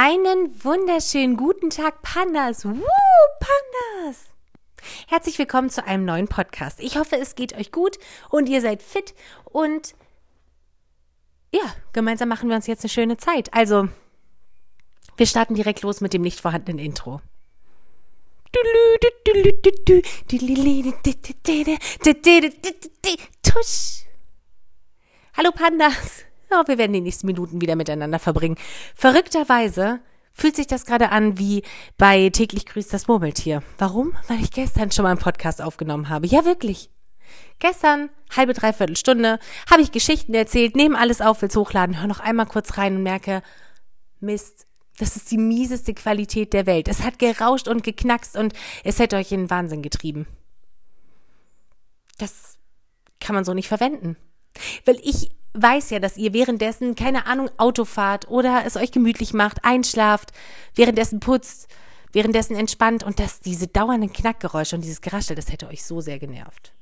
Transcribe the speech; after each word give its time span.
Einen 0.00 0.62
wunderschönen 0.62 1.36
guten 1.36 1.70
Tag, 1.70 2.02
Pandas. 2.02 2.64
Woo, 2.64 2.84
Pandas. 3.40 4.26
Herzlich 5.08 5.36
willkommen 5.40 5.70
zu 5.70 5.84
einem 5.84 6.04
neuen 6.04 6.28
Podcast. 6.28 6.78
Ich 6.78 6.96
hoffe, 6.96 7.16
es 7.16 7.34
geht 7.34 7.52
euch 7.54 7.72
gut 7.72 7.98
und 8.30 8.48
ihr 8.48 8.60
seid 8.60 8.80
fit 8.80 9.16
und 9.42 9.96
ja, 11.52 11.62
gemeinsam 11.92 12.28
machen 12.28 12.48
wir 12.48 12.54
uns 12.54 12.68
jetzt 12.68 12.84
eine 12.84 12.90
schöne 12.90 13.16
Zeit. 13.16 13.52
Also, 13.52 13.88
wir 15.16 15.26
starten 15.26 15.56
direkt 15.56 15.82
los 15.82 16.00
mit 16.00 16.12
dem 16.12 16.22
nicht 16.22 16.40
vorhandenen 16.40 16.78
Intro. 16.78 17.20
Tusch. 23.42 24.04
Hallo 25.36 25.50
Pandas. 25.50 26.27
Ja, 26.50 26.66
wir 26.66 26.78
werden 26.78 26.92
die 26.92 27.00
nächsten 27.00 27.26
Minuten 27.26 27.60
wieder 27.60 27.76
miteinander 27.76 28.18
verbringen. 28.18 28.56
Verrückterweise 28.94 30.00
fühlt 30.32 30.56
sich 30.56 30.66
das 30.66 30.86
gerade 30.86 31.10
an 31.10 31.38
wie 31.38 31.62
bei 31.96 32.30
täglich 32.30 32.64
grüßt 32.64 32.92
das 32.92 33.08
Murmeltier. 33.08 33.62
Warum? 33.76 34.16
Weil 34.28 34.40
ich 34.40 34.50
gestern 34.50 34.90
schon 34.90 35.02
mal 35.02 35.10
einen 35.10 35.18
Podcast 35.18 35.60
aufgenommen 35.60 36.08
habe. 36.08 36.26
Ja, 36.26 36.44
wirklich. 36.44 36.90
Gestern, 37.58 38.08
halbe, 38.34 38.54
dreiviertel 38.54 38.96
Stunde, 38.96 39.38
habe 39.70 39.82
ich 39.82 39.92
Geschichten 39.92 40.32
erzählt, 40.32 40.76
nehme 40.76 40.98
alles 40.98 41.20
auf, 41.20 41.42
will's 41.42 41.56
hochladen, 41.56 42.00
hör 42.00 42.06
noch 42.06 42.20
einmal 42.20 42.46
kurz 42.46 42.78
rein 42.78 42.96
und 42.96 43.02
merke, 43.02 43.42
Mist, 44.20 44.66
das 44.98 45.16
ist 45.16 45.30
die 45.30 45.38
mieseste 45.38 45.94
Qualität 45.94 46.52
der 46.52 46.66
Welt. 46.66 46.88
Es 46.88 47.02
hat 47.02 47.18
gerauscht 47.18 47.68
und 47.68 47.82
geknackst 47.82 48.36
und 48.36 48.52
es 48.84 48.98
hätte 48.98 49.16
euch 49.16 49.32
in 49.32 49.42
den 49.42 49.50
Wahnsinn 49.50 49.82
getrieben. 49.82 50.26
Das 52.18 52.58
kann 53.20 53.34
man 53.34 53.44
so 53.44 53.54
nicht 53.54 53.68
verwenden. 53.68 54.16
Weil 54.84 54.98
ich 55.02 55.30
weiß 55.60 55.90
ja, 55.90 55.98
dass 55.98 56.16
ihr 56.16 56.32
währenddessen, 56.32 56.94
keine 56.94 57.26
Ahnung, 57.26 57.50
Auto 57.56 57.84
fahrt 57.84 58.28
oder 58.28 58.64
es 58.66 58.76
euch 58.76 58.92
gemütlich 58.92 59.34
macht, 59.34 59.64
einschlaft, 59.64 60.32
währenddessen 60.74 61.20
putzt, 61.20 61.68
währenddessen 62.12 62.56
entspannt 62.56 63.04
und 63.04 63.20
dass 63.20 63.40
diese 63.40 63.66
dauernden 63.66 64.12
Knackgeräusche 64.12 64.76
und 64.76 64.82
dieses 64.82 65.00
Geraschel, 65.00 65.36
das 65.36 65.52
hätte 65.52 65.68
euch 65.68 65.84
so 65.84 66.00
sehr 66.00 66.18
genervt. 66.18 66.72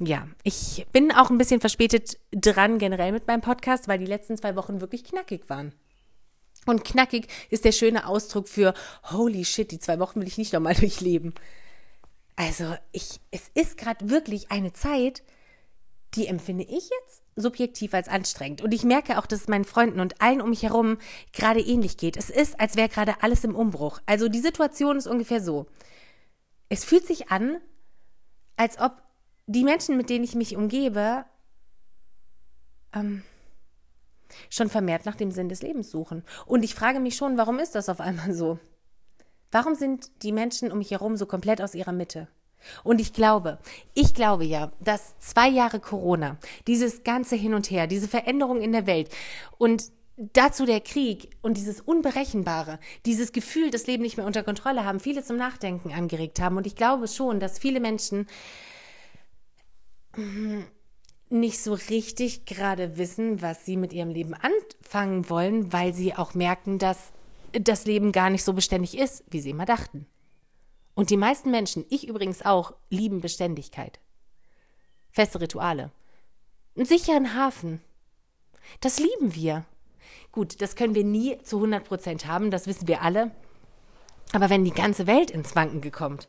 Ja, 0.00 0.26
ich 0.42 0.86
bin 0.92 1.12
auch 1.12 1.30
ein 1.30 1.38
bisschen 1.38 1.60
verspätet 1.60 2.18
dran 2.32 2.78
generell 2.78 3.12
mit 3.12 3.28
meinem 3.28 3.42
Podcast, 3.42 3.86
weil 3.86 3.98
die 3.98 4.06
letzten 4.06 4.36
zwei 4.36 4.56
Wochen 4.56 4.80
wirklich 4.80 5.04
knackig 5.04 5.48
waren. 5.48 5.72
Und 6.66 6.84
knackig 6.84 7.28
ist 7.50 7.64
der 7.64 7.72
schöne 7.72 8.06
Ausdruck 8.06 8.48
für 8.48 8.74
holy 9.10 9.44
shit, 9.44 9.70
die 9.70 9.78
zwei 9.78 9.98
Wochen 9.98 10.20
will 10.20 10.28
ich 10.28 10.38
nicht 10.38 10.52
nochmal 10.52 10.74
durchleben. 10.78 11.34
Also, 12.36 12.74
ich, 12.90 13.20
es 13.30 13.50
ist 13.54 13.76
gerade 13.76 14.10
wirklich 14.10 14.50
eine 14.50 14.72
Zeit, 14.72 15.22
die 16.14 16.26
empfinde 16.26 16.64
ich 16.64 16.90
jetzt 16.90 17.22
subjektiv 17.36 17.94
als 17.94 18.08
anstrengend. 18.08 18.62
Und 18.62 18.72
ich 18.72 18.84
merke 18.84 19.18
auch, 19.18 19.26
dass 19.26 19.42
es 19.42 19.48
meinen 19.48 19.64
Freunden 19.64 20.00
und 20.00 20.20
allen 20.20 20.40
um 20.40 20.50
mich 20.50 20.62
herum 20.62 20.98
gerade 21.32 21.60
ähnlich 21.60 21.96
geht. 21.96 22.16
Es 22.16 22.30
ist, 22.30 22.60
als 22.60 22.76
wäre 22.76 22.88
gerade 22.88 23.22
alles 23.22 23.44
im 23.44 23.54
Umbruch. 23.54 24.00
Also 24.06 24.28
die 24.28 24.40
Situation 24.40 24.96
ist 24.96 25.06
ungefähr 25.06 25.40
so. 25.40 25.66
Es 26.68 26.84
fühlt 26.84 27.06
sich 27.06 27.30
an, 27.30 27.58
als 28.56 28.78
ob 28.78 29.02
die 29.46 29.64
Menschen, 29.64 29.96
mit 29.96 30.10
denen 30.10 30.24
ich 30.24 30.34
mich 30.34 30.56
umgebe, 30.56 31.24
ähm, 32.94 33.22
schon 34.48 34.70
vermehrt 34.70 35.06
nach 35.06 35.16
dem 35.16 35.30
Sinn 35.30 35.48
des 35.48 35.62
Lebens 35.62 35.90
suchen. 35.90 36.24
Und 36.46 36.62
ich 36.62 36.74
frage 36.74 37.00
mich 37.00 37.16
schon, 37.16 37.36
warum 37.36 37.58
ist 37.58 37.74
das 37.74 37.88
auf 37.88 38.00
einmal 38.00 38.32
so? 38.32 38.58
Warum 39.50 39.74
sind 39.74 40.10
die 40.22 40.32
Menschen 40.32 40.72
um 40.72 40.78
mich 40.78 40.90
herum 40.90 41.16
so 41.16 41.26
komplett 41.26 41.60
aus 41.60 41.74
ihrer 41.74 41.92
Mitte? 41.92 42.28
Und 42.82 43.00
ich 43.00 43.12
glaube, 43.12 43.58
ich 43.94 44.14
glaube 44.14 44.44
ja, 44.44 44.72
dass 44.80 45.18
zwei 45.18 45.48
Jahre 45.48 45.80
Corona, 45.80 46.38
dieses 46.66 47.04
ganze 47.04 47.36
Hin 47.36 47.54
und 47.54 47.70
Her, 47.70 47.86
diese 47.86 48.08
Veränderung 48.08 48.60
in 48.60 48.72
der 48.72 48.86
Welt 48.86 49.10
und 49.58 49.92
dazu 50.16 50.64
der 50.64 50.80
Krieg 50.80 51.30
und 51.42 51.56
dieses 51.56 51.80
Unberechenbare, 51.80 52.78
dieses 53.04 53.32
Gefühl, 53.32 53.70
das 53.70 53.86
Leben 53.86 54.02
nicht 54.02 54.16
mehr 54.16 54.26
unter 54.26 54.42
Kontrolle 54.42 54.84
haben, 54.84 55.00
viele 55.00 55.24
zum 55.24 55.36
Nachdenken 55.36 55.92
angeregt 55.92 56.40
haben. 56.40 56.56
Und 56.56 56.66
ich 56.66 56.76
glaube 56.76 57.08
schon, 57.08 57.40
dass 57.40 57.58
viele 57.58 57.80
Menschen 57.80 58.26
nicht 61.30 61.60
so 61.60 61.74
richtig 61.74 62.44
gerade 62.46 62.96
wissen, 62.96 63.42
was 63.42 63.64
sie 63.64 63.76
mit 63.76 63.92
ihrem 63.92 64.10
Leben 64.10 64.34
anfangen 64.34 65.28
wollen, 65.28 65.72
weil 65.72 65.92
sie 65.92 66.14
auch 66.14 66.34
merken, 66.34 66.78
dass 66.78 67.12
das 67.52 67.84
Leben 67.86 68.12
gar 68.12 68.30
nicht 68.30 68.44
so 68.44 68.52
beständig 68.52 68.96
ist, 68.96 69.24
wie 69.30 69.40
sie 69.40 69.50
immer 69.50 69.64
dachten. 69.64 70.06
Und 70.94 71.10
die 71.10 71.16
meisten 71.16 71.50
Menschen, 71.50 71.84
ich 71.90 72.08
übrigens 72.08 72.42
auch, 72.42 72.74
lieben 72.88 73.20
Beständigkeit. 73.20 73.98
Feste 75.10 75.40
Rituale. 75.40 75.90
Einen 76.76 76.86
sicheren 76.86 77.34
Hafen. 77.34 77.80
Das 78.80 78.98
lieben 78.98 79.34
wir. 79.34 79.64
Gut, 80.32 80.60
das 80.60 80.74
können 80.74 80.94
wir 80.94 81.04
nie 81.04 81.38
zu 81.42 81.56
100 81.56 81.84
Prozent 81.84 82.26
haben, 82.26 82.50
das 82.50 82.66
wissen 82.66 82.88
wir 82.88 83.02
alle. 83.02 83.30
Aber 84.32 84.50
wenn 84.50 84.64
die 84.64 84.72
ganze 84.72 85.06
Welt 85.06 85.30
ins 85.30 85.54
Wanken 85.54 85.80
gekommt, 85.80 86.28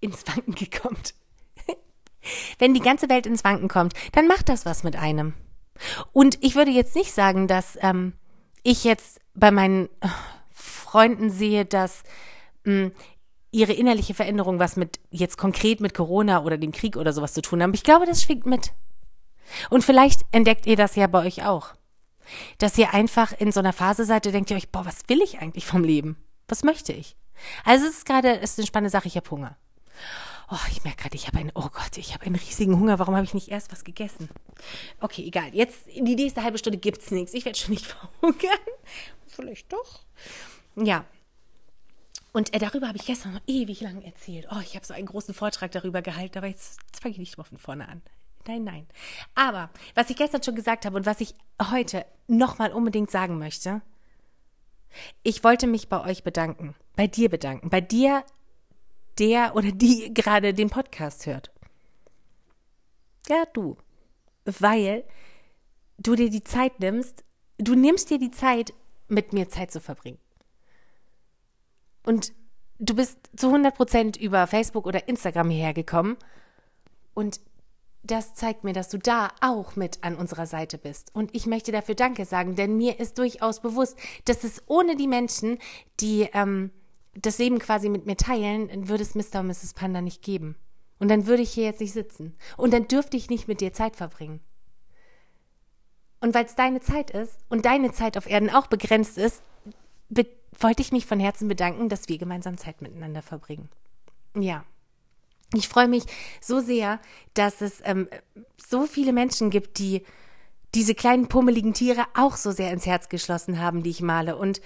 ins 0.00 0.26
Wanken 0.26 0.54
gekommt, 0.54 1.14
wenn 2.58 2.74
die 2.74 2.80
ganze 2.80 3.08
Welt 3.08 3.26
ins 3.26 3.44
Wanken 3.44 3.68
kommt, 3.68 3.94
dann 4.12 4.26
macht 4.26 4.48
das 4.48 4.66
was 4.66 4.82
mit 4.82 4.96
einem. 4.96 5.34
Und 6.12 6.42
ich 6.42 6.54
würde 6.54 6.70
jetzt 6.70 6.96
nicht 6.96 7.12
sagen, 7.12 7.46
dass 7.46 7.78
ähm, 7.80 8.14
ich 8.62 8.84
jetzt 8.84 9.20
bei 9.34 9.50
meinen 9.50 9.88
äh, 10.00 10.08
Freunden 10.50 11.30
sehe, 11.30 11.64
dass 11.64 12.02
mh, 12.64 12.72
hm, 12.72 12.92
ihre 13.54 13.72
innerliche 13.72 14.14
Veränderung 14.14 14.58
was 14.58 14.76
mit 14.76 14.98
jetzt 15.10 15.38
konkret 15.38 15.80
mit 15.80 15.94
Corona 15.94 16.42
oder 16.42 16.58
dem 16.58 16.72
Krieg 16.72 16.96
oder 16.96 17.12
sowas 17.12 17.32
zu 17.32 17.40
tun 17.40 17.62
haben. 17.62 17.72
Ich 17.72 17.84
glaube, 17.84 18.04
das 18.04 18.22
schwingt 18.22 18.46
mit. 18.46 18.72
Und 19.70 19.84
vielleicht 19.84 20.22
entdeckt 20.32 20.66
ihr 20.66 20.76
das 20.76 20.96
ja 20.96 21.06
bei 21.06 21.24
euch 21.24 21.44
auch. 21.46 21.74
Dass 22.58 22.76
ihr 22.78 22.92
einfach 22.92 23.32
in 23.38 23.52
so 23.52 23.60
einer 23.60 23.72
Phase 23.72 24.04
seid, 24.04 24.24
denkt 24.24 24.50
ihr 24.50 24.56
euch, 24.56 24.70
boah, 24.70 24.84
was 24.84 25.08
will 25.08 25.22
ich 25.22 25.38
eigentlich 25.38 25.66
vom 25.66 25.84
Leben? 25.84 26.16
Was 26.48 26.64
möchte 26.64 26.92
ich? 26.92 27.16
Also 27.64 27.86
es 27.86 27.98
ist 27.98 28.06
gerade, 28.06 28.40
es 28.40 28.52
ist 28.52 28.58
eine 28.58 28.66
spannende 28.66 28.90
Sache, 28.90 29.08
ich 29.08 29.16
habe 29.16 29.30
Hunger. 29.30 29.56
Oh, 30.50 30.56
ich 30.70 30.84
merke 30.84 31.02
gerade, 31.02 31.16
ich 31.16 31.26
habe 31.26 31.38
einen, 31.38 31.52
oh 31.54 31.68
Gott, 31.72 31.96
ich 31.96 32.12
habe 32.14 32.26
einen 32.26 32.34
riesigen 32.34 32.78
Hunger. 32.78 32.98
Warum 32.98 33.14
habe 33.14 33.24
ich 33.24 33.34
nicht 33.34 33.48
erst 33.48 33.72
was 33.72 33.84
gegessen? 33.84 34.28
Okay, 35.00 35.24
egal. 35.26 35.54
Jetzt, 35.54 35.86
in 35.86 36.04
die 36.04 36.16
nächste 36.16 36.42
halbe 36.42 36.58
Stunde 36.58 36.78
gibt's 36.78 37.10
nichts. 37.10 37.34
Ich 37.34 37.44
werde 37.44 37.58
schon 37.58 37.72
nicht 37.72 37.86
verhungern. 38.20 38.58
Vielleicht 39.26 39.72
doch. 39.72 40.00
Ja, 40.76 41.04
und 42.34 42.52
äh, 42.52 42.58
darüber 42.58 42.88
habe 42.88 42.98
ich 42.98 43.06
gestern 43.06 43.34
noch 43.34 43.40
ewig 43.46 43.80
lang 43.80 44.02
erzählt. 44.02 44.48
Oh, 44.50 44.58
ich 44.60 44.74
habe 44.74 44.84
so 44.84 44.92
einen 44.92 45.06
großen 45.06 45.32
Vortrag 45.32 45.70
darüber 45.70 46.02
gehalten, 46.02 46.36
aber 46.36 46.48
jetzt, 46.48 46.80
jetzt 46.88 47.00
fange 47.00 47.12
ich 47.12 47.18
nicht 47.18 47.38
mal 47.38 47.44
von 47.44 47.58
vorne 47.58 47.88
an. 47.88 48.02
Nein, 48.48 48.64
nein. 48.64 48.86
Aber 49.36 49.70
was 49.94 50.10
ich 50.10 50.16
gestern 50.16 50.42
schon 50.42 50.56
gesagt 50.56 50.84
habe 50.84 50.96
und 50.96 51.06
was 51.06 51.20
ich 51.20 51.34
heute 51.70 52.04
nochmal 52.26 52.72
unbedingt 52.72 53.12
sagen 53.12 53.38
möchte, 53.38 53.82
ich 55.22 55.44
wollte 55.44 55.68
mich 55.68 55.88
bei 55.88 56.04
euch 56.04 56.24
bedanken, 56.24 56.74
bei 56.96 57.06
dir 57.06 57.28
bedanken, 57.28 57.70
bei 57.70 57.80
dir, 57.80 58.24
der 59.18 59.54
oder 59.54 59.70
die 59.70 60.12
gerade 60.14 60.54
den 60.54 60.70
Podcast 60.70 61.26
hört. 61.26 61.52
Ja, 63.28 63.44
du. 63.52 63.76
Weil 64.44 65.04
du 65.98 66.16
dir 66.16 66.30
die 66.30 66.42
Zeit 66.42 66.80
nimmst, 66.80 67.24
du 67.58 67.76
nimmst 67.76 68.10
dir 68.10 68.18
die 68.18 68.32
Zeit, 68.32 68.74
mit 69.06 69.32
mir 69.32 69.48
Zeit 69.48 69.70
zu 69.70 69.80
verbringen. 69.80 70.18
Und 72.04 72.32
du 72.78 72.94
bist 72.94 73.18
zu 73.36 73.48
100 73.48 73.74
Prozent 73.74 74.16
über 74.16 74.46
Facebook 74.46 74.86
oder 74.86 75.08
Instagram 75.08 75.50
hierher 75.50 75.74
gekommen. 75.74 76.16
Und 77.14 77.40
das 78.02 78.34
zeigt 78.34 78.64
mir, 78.64 78.74
dass 78.74 78.90
du 78.90 78.98
da 78.98 79.30
auch 79.40 79.76
mit 79.76 80.04
an 80.04 80.16
unserer 80.16 80.46
Seite 80.46 80.76
bist. 80.76 81.14
Und 81.14 81.34
ich 81.34 81.46
möchte 81.46 81.72
dafür 81.72 81.94
Danke 81.94 82.26
sagen, 82.26 82.54
denn 82.54 82.76
mir 82.76 83.00
ist 83.00 83.18
durchaus 83.18 83.60
bewusst, 83.60 83.96
dass 84.26 84.44
es 84.44 84.62
ohne 84.66 84.94
die 84.94 85.08
Menschen, 85.08 85.58
die 86.00 86.28
ähm, 86.34 86.70
das 87.14 87.38
Leben 87.38 87.58
quasi 87.58 87.88
mit 87.88 88.04
mir 88.04 88.16
teilen, 88.16 88.88
würde 88.88 89.02
es 89.02 89.14
Mr. 89.14 89.40
und 89.40 89.46
Mrs. 89.46 89.72
Panda 89.74 90.02
nicht 90.02 90.22
geben. 90.22 90.56
Und 90.98 91.08
dann 91.08 91.26
würde 91.26 91.42
ich 91.42 91.52
hier 91.52 91.64
jetzt 91.64 91.80
nicht 91.80 91.92
sitzen. 91.92 92.36
Und 92.56 92.72
dann 92.72 92.88
dürfte 92.88 93.16
ich 93.16 93.30
nicht 93.30 93.48
mit 93.48 93.60
dir 93.60 93.72
Zeit 93.72 93.96
verbringen. 93.96 94.40
Und 96.20 96.34
weil 96.34 96.44
es 96.44 96.54
deine 96.54 96.80
Zeit 96.80 97.10
ist 97.10 97.38
und 97.48 97.64
deine 97.64 97.92
Zeit 97.92 98.16
auf 98.16 98.28
Erden 98.28 98.50
auch 98.50 98.66
begrenzt 98.66 99.18
ist, 99.18 99.42
wollte 100.60 100.82
ich 100.82 100.92
mich 100.92 101.06
von 101.06 101.20
Herzen 101.20 101.48
bedanken, 101.48 101.88
dass 101.88 102.08
wir 102.08 102.18
gemeinsam 102.18 102.58
Zeit 102.58 102.82
miteinander 102.82 103.22
verbringen. 103.22 103.68
Ja. 104.38 104.64
Ich 105.52 105.68
freue 105.68 105.88
mich 105.88 106.04
so 106.40 106.60
sehr, 106.60 107.00
dass 107.34 107.60
es 107.60 107.80
ähm, 107.84 108.08
so 108.56 108.86
viele 108.86 109.12
Menschen 109.12 109.50
gibt, 109.50 109.78
die 109.78 110.02
diese 110.74 110.94
kleinen 110.94 111.28
pummeligen 111.28 111.74
Tiere 111.74 112.04
auch 112.14 112.36
so 112.36 112.50
sehr 112.50 112.72
ins 112.72 112.86
Herz 112.86 113.08
geschlossen 113.08 113.60
haben, 113.60 113.82
die 113.84 113.90
ich 113.90 114.00
male 114.00 114.36
und 114.36 114.60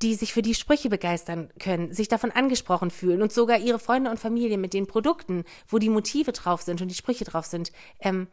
die 0.00 0.14
sich 0.14 0.32
für 0.32 0.42
die 0.42 0.54
Sprüche 0.54 0.88
begeistern 0.88 1.50
können, 1.58 1.92
sich 1.92 2.08
davon 2.08 2.30
angesprochen 2.30 2.90
fühlen 2.90 3.20
und 3.20 3.32
sogar 3.32 3.58
ihre 3.58 3.78
Freunde 3.78 4.10
und 4.10 4.20
Familie 4.20 4.56
mit 4.56 4.72
den 4.72 4.86
Produkten, 4.86 5.44
wo 5.66 5.78
die 5.78 5.90
Motive 5.90 6.32
drauf 6.32 6.62
sind 6.62 6.80
und 6.80 6.88
die 6.88 6.94
Sprüche 6.94 7.24
drauf 7.24 7.46
sind, 7.46 7.72
ähm, 8.00 8.28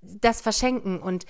das 0.00 0.40
verschenken 0.40 1.00
und 1.00 1.26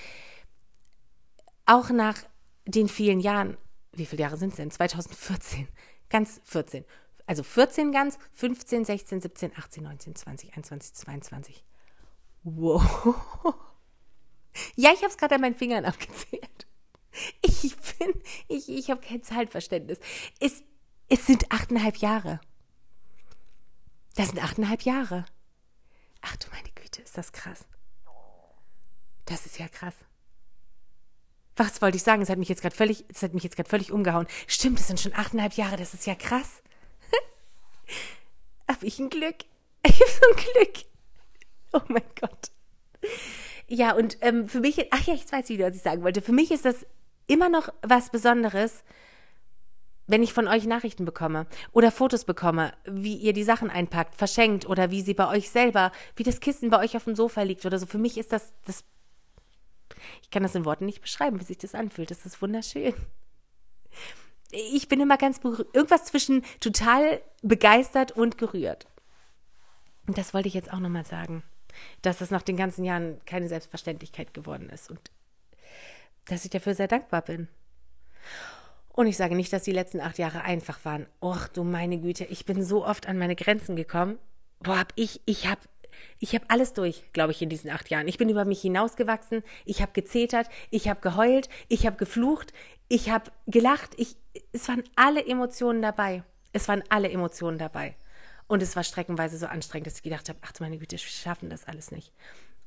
auch 1.67 1.91
nach 1.91 2.19
den 2.67 2.89
vielen 2.89 3.21
Jahren 3.21 3.57
wie 3.96 4.06
viele 4.06 4.23
Jahre 4.23 4.37
sind 4.37 4.50
es 4.50 4.56
denn? 4.56 4.70
2014. 4.70 5.69
Ganz 6.11 6.41
14. 6.44 6.85
Also 7.26 7.43
14 7.43 7.93
ganz, 7.93 8.19
15, 8.32 8.85
16, 8.85 9.20
17, 9.23 9.52
18, 9.56 9.82
19, 9.85 10.14
20, 10.14 10.56
21, 10.56 10.94
22. 10.94 11.64
Wow. 12.43 13.55
Ja, 14.76 14.93
ich 14.93 14.99
habe 14.99 15.08
es 15.08 15.17
gerade 15.17 15.35
an 15.35 15.41
meinen 15.41 15.56
Fingern 15.56 15.85
abgezählt. 15.85 16.69
Ich 17.43 17.76
bin, 17.76 18.23
ich, 18.49 18.69
ich 18.69 18.91
habe 18.91 19.00
kein 19.00 19.23
Zeitverständnis. 19.23 19.99
Es, 20.41 20.62
es 21.08 21.26
sind 21.26 21.50
achteinhalb 21.50 21.96
Jahre. 21.96 22.41
Das 24.14 24.29
sind 24.29 24.43
achteinhalb 24.43 24.82
Jahre. 24.82 25.25
Ach 26.20 26.37
du 26.37 26.49
meine 26.50 26.70
Güte, 26.75 27.02
ist 27.02 27.19
das 27.19 27.32
krass. 27.32 27.67
Das 29.25 29.46
ist 29.46 29.58
ja 29.58 29.69
krass. 29.69 29.94
Was 31.56 31.81
wollte 31.81 31.97
ich 31.97 32.03
sagen? 32.03 32.23
Es 32.23 32.29
hat 32.29 32.39
mich 32.39 32.49
jetzt 32.49 32.62
gerade 32.62 32.75
völlig, 32.75 33.05
es 33.09 33.23
hat 33.23 33.35
mich 33.35 33.45
jetzt 33.45 33.56
gerade 33.56 33.69
völlig 33.69 33.93
umgehauen. 33.93 34.27
Stimmt, 34.47 34.81
es 34.81 34.89
sind 34.89 35.01
schon 35.01 35.15
achteinhalb 35.15 35.55
Jahre, 35.55 35.77
das 35.77 35.95
ist 35.95 36.06
ja 36.06 36.15
krass. 36.15 36.62
Hab 38.69 38.83
ich 38.83 38.99
ein 38.99 39.11
Glück. 39.11 39.37
Ich 39.87 40.01
hab 40.01 40.09
so 40.09 40.31
ein 40.31 40.37
Glück. 40.37 40.87
Oh 41.75 41.81
mein 41.89 42.03
Gott. 42.19 42.51
Ja, 43.69 43.95
und 43.95 44.17
ähm, 44.23 44.49
für 44.49 44.61
mich, 44.61 44.91
ach 44.93 45.06
ja, 45.06 45.12
ich 45.12 45.31
weiß 45.31 45.51
wieder, 45.51 45.69
was 45.69 45.77
ich 45.77 45.83
sagen 45.83 46.03
wollte. 46.03 46.23
Für 46.23 46.33
mich 46.33 46.51
ist 46.51 46.65
das 46.65 46.87
immer 47.27 47.51
noch 47.51 47.69
was 47.83 48.09
Besonderes, 48.09 48.83
wenn 50.06 50.23
ich 50.23 50.33
von 50.33 50.49
euch 50.49 50.65
Nachrichten 50.65 51.05
bekomme 51.05 51.47
oder 51.73 51.91
Fotos 51.91 52.25
bekomme, 52.25 52.73
wie 52.85 53.17
ihr 53.17 53.33
die 53.33 53.45
Sachen 53.45 53.71
einpackt, 53.71 54.15
verschenkt 54.15 54.67
oder 54.67 54.91
wie 54.91 55.03
sie 55.03 55.15
bei 55.15 55.29
euch 55.29 55.51
selber, 55.51 55.93
wie 56.17 56.23
das 56.23 56.41
Kissen 56.41 56.71
bei 56.71 56.79
euch 56.79 56.97
auf 56.97 57.05
dem 57.05 57.15
Sofa 57.15 57.43
liegt 57.43 57.65
oder 57.65 57.79
so. 57.79 57.87
Für 57.87 57.99
mich 57.99 58.19
ist 58.19 58.33
das 58.33 58.53
das 58.67 58.85
ich 60.23 60.31
kann 60.31 60.43
das 60.43 60.55
in 60.55 60.65
Worten 60.65 60.87
nicht 60.87 61.01
beschreiben, 61.01 61.41
wie 61.41 61.45
sich 61.45 61.59
das 61.59 61.75
anfühlt. 61.75 62.11
Das 62.11 62.27
ist 62.27 62.41
wunderschön. 62.41 62.95
Ich 64.51 64.89
bin 64.89 65.01
immer 65.01 65.17
ganz 65.17 65.41
irgendwas 65.43 66.05
zwischen 66.05 66.45
total 66.61 67.21
begeistert 67.43 68.12
und 68.12 68.39
gerührt. 68.39 68.87
Und 70.06 70.19
das 70.19 70.35
wollte 70.35 70.49
ich 70.49 70.55
jetzt 70.55 70.73
auch 70.73 70.81
nochmal 70.81 71.05
sagen, 71.05 71.43
dass 72.03 72.19
das 72.19 72.31
nach 72.31 72.43
den 72.43 72.56
ganzen 72.56 72.85
Jahren 72.85 73.21
keine 73.25 73.49
Selbstverständlichkeit 73.49 74.35
geworden 74.35 74.69
ist 74.71 74.91
und 74.91 75.01
dass 76.27 76.45
ich 76.45 76.51
dafür 76.51 76.75
sehr 76.75 76.89
dankbar 76.89 77.23
bin. 77.23 77.49
Und 78.89 79.09
ich 79.09 79.17
sage 79.17 79.35
nicht, 79.35 79.53
dass 79.53 79.65
die 79.65 79.73
letzten 79.73 80.01
acht 80.01 80.19
Jahre 80.19 80.43
einfach 80.43 80.85
waren. 80.85 81.06
Och, 81.21 81.49
du 81.49 81.65
meine 81.65 81.99
Güte, 81.99 82.25
ich 82.27 82.45
bin 82.45 82.62
so 82.62 82.87
oft 82.87 83.09
an 83.09 83.19
meine 83.19 83.35
Grenzen 83.35 83.75
gekommen. 83.75 84.19
Boah, 84.61 84.79
hab 84.79 84.93
ich, 84.95 85.21
ich 85.27 85.49
hab 85.49 85.59
ich 86.19 86.35
habe 86.35 86.44
alles 86.49 86.73
durch, 86.73 87.05
glaube 87.12 87.32
ich, 87.32 87.43
in 87.43 87.49
diesen 87.49 87.70
acht 87.70 87.91
Jahren. 87.91 88.08
Ich 88.08 88.19
bin 88.19 88.29
über 88.29 88.44
mich 88.44 88.61
hinausgewachsen, 88.61 89.43
ich 89.64 89.82
habe 89.82 89.93
gezetert, 89.93 90.49
ich 90.70 90.88
habe 90.88 91.00
geheult, 91.00 91.49
ich 91.69 91.87
habe 91.87 91.96
geflucht, 91.96 92.52
ich 92.88 93.11
habe 93.11 93.31
gelacht. 93.46 93.93
Ich, 93.96 94.17
es 94.52 94.69
waren 94.69 94.85
alle 94.96 95.25
Emotionen 95.26 95.82
dabei. 95.82 96.23
Es 96.52 96.69
waren 96.69 96.85
alle 96.88 97.11
Emotionen 97.11 97.58
dabei. 97.58 97.96
Und 98.46 98.62
es 98.62 98.76
war 98.76 98.85
streckenweise 98.85 99.38
so 99.38 99.46
anstrengend, 99.46 99.87
dass 99.87 99.96
ich 99.96 100.02
gedacht 100.02 100.29
habe, 100.29 100.38
ach 100.43 100.52
meine 100.61 100.79
Güte, 100.79 100.93
wir 100.93 100.99
schaffen 100.99 101.50
das 101.50 101.64
alles 101.64 101.91
nicht. 101.91 102.12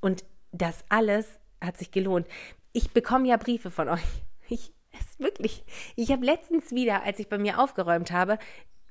Und 0.02 0.26
das 0.52 0.84
alles 0.90 1.40
hat 1.62 1.78
sich 1.78 1.92
gelohnt. 1.92 2.28
Ich 2.74 2.92
bekomme 2.92 3.28
ja 3.28 3.38
Briefe 3.38 3.72
von 3.72 3.90
euch. 3.90 4.02
Ich, 4.50 4.72
es 4.92 5.20
wirklich. 5.20 5.66
Ich 5.96 6.12
habe 6.12 6.26
letztens 6.26 6.72
wieder, 6.72 7.04
als 7.04 7.20
ich 7.20 7.28
bei 7.28 7.38
mir 7.38 7.60
aufgeräumt 7.60 8.12
habe, 8.12 8.40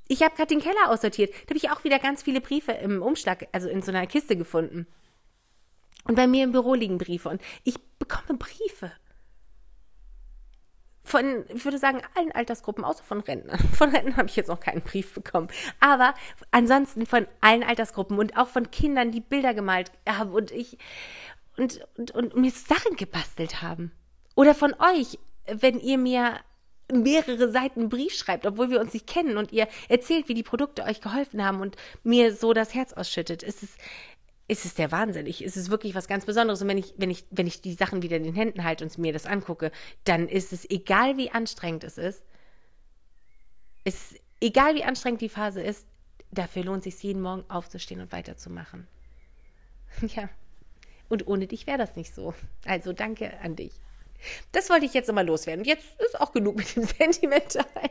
ich 0.09 0.23
habe 0.23 0.35
gerade 0.35 0.49
den 0.49 0.61
Keller 0.61 0.91
aussortiert. 0.91 1.33
Da 1.33 1.51
habe 1.51 1.57
ich 1.57 1.71
auch 1.71 1.85
wieder 1.85 1.99
ganz 1.99 2.23
viele 2.23 2.41
Briefe 2.41 2.73
im 2.73 3.03
Umschlag, 3.03 3.49
also 3.53 3.69
in 3.69 3.83
so 3.83 3.91
einer 3.91 4.07
Kiste 4.07 4.37
gefunden. 4.37 4.87
Und 6.05 6.15
bei 6.15 6.27
mir 6.27 6.45
im 6.45 6.53
Büro 6.53 6.75
liegen 6.75 6.99
Briefe. 6.99 7.29
Und 7.29 7.43
ich 7.65 7.81
bekomme 7.99 8.39
Briefe. 8.39 8.93
Von, 11.03 11.45
ich 11.49 11.65
würde 11.65 11.79
sagen, 11.79 12.03
allen 12.15 12.33
Altersgruppen, 12.33 12.85
außer 12.85 13.05
von 13.05 13.21
Rentnern. 13.21 13.59
Von 13.77 13.91
Rentnern 13.91 14.17
habe 14.17 14.29
ich 14.29 14.35
jetzt 14.35 14.49
noch 14.49 14.59
keinen 14.59 14.83
Brief 14.83 15.15
bekommen. 15.15 15.47
Aber 15.79 16.15
ansonsten 16.51 17.07
von 17.07 17.29
allen 17.41 17.63
Altersgruppen 17.63 18.19
und 18.19 18.37
auch 18.37 18.49
von 18.49 18.73
Kindern, 18.73 19.13
die 19.13 19.21
Bilder 19.21 19.55
gemalt 19.55 19.93
haben 20.09 20.33
und 20.33 20.51
ich 20.51 20.79
und, 21.57 21.81
und, 21.97 22.11
und 22.11 22.37
mir 22.37 22.51
Sachen 22.51 22.97
gebastelt 22.97 23.63
haben. 23.63 23.93
Oder 24.35 24.55
von 24.55 24.75
euch, 24.75 25.19
wenn 25.47 25.79
ihr 25.79 25.97
mir 25.97 26.41
mehrere 26.93 27.51
Seiten 27.51 27.89
Brief 27.89 28.15
schreibt, 28.15 28.47
obwohl 28.47 28.71
wir 28.71 28.81
uns 28.81 28.93
nicht 28.93 29.07
kennen 29.07 29.37
und 29.37 29.53
ihr 29.53 29.69
erzählt, 29.89 30.29
wie 30.29 30.35
die 30.35 30.43
Produkte 30.43 30.85
euch 30.85 31.01
geholfen 31.01 31.45
haben 31.45 31.61
und 31.61 31.77
mir 32.05 32.35
so 32.35 32.53
das 32.53 32.75
Herz 32.75 32.93
ausschüttet, 32.93 33.43
ist 33.43 33.63
es, 33.63 33.71
ist 34.49 34.65
es 34.65 34.75
der 34.75 34.93
Wahnsinn. 34.93 35.27
Ich, 35.27 35.43
ist 35.43 35.57
es 35.57 35.71
wirklich 35.71 35.95
was 35.95 36.07
ganz 36.07 36.25
Besonderes. 36.25 36.63
Und 36.63 36.69
wenn 36.69 36.79
ich, 36.79 36.95
wenn 36.97 37.11
ich, 37.11 37.25
wenn 37.31 37.47
ich 37.47 37.61
die 37.61 37.73
Sachen 37.73 38.03
wieder 38.03 38.17
in 38.17 38.25
den 38.25 38.35
Händen 38.35 38.65
halte 38.65 38.85
und 38.85 38.97
mir 38.99 39.13
das 39.13 39.27
angucke, 39.27 39.73
dann 40.05 40.29
ist 40.29 40.53
es 40.53 40.69
egal, 40.71 41.17
wie 41.17 41.31
anstrengend 41.31 41.85
es 41.85 41.99
ist, 41.99 42.23
ist 43.85 44.21
egal, 44.41 44.75
wie 44.75 44.85
anstrengend 44.85 45.21
die 45.21 45.29
Phase 45.29 45.63
ist, 45.63 45.87
dafür 46.31 46.65
lohnt 46.65 46.87
es 46.87 46.95
sich 46.95 47.03
jeden 47.03 47.23
Morgen 47.23 47.45
aufzustehen 47.49 48.01
und 48.01 48.13
weiterzumachen. 48.13 48.87
Ja. 50.15 50.29
Und 51.09 51.29
ohne 51.29 51.47
dich 51.47 51.69
wäre 51.69 51.79
das 51.79 51.95
nicht 51.95 52.13
so. 52.13 52.35
Also 52.65 52.93
danke 52.93 53.39
an 53.41 53.55
dich. 53.55 53.73
Das 54.53 54.71
wollte 54.71 54.87
ich 54.87 54.95
jetzt 54.95 55.09
nochmal 55.09 55.27
loswerden. 55.27 55.65
Jetzt 55.65 55.87
ist 56.01 56.21
auch 56.21 56.33
genug 56.33 56.57
mit 56.57 56.75
dem 56.77 56.85
Sentimentalen. 56.99 57.91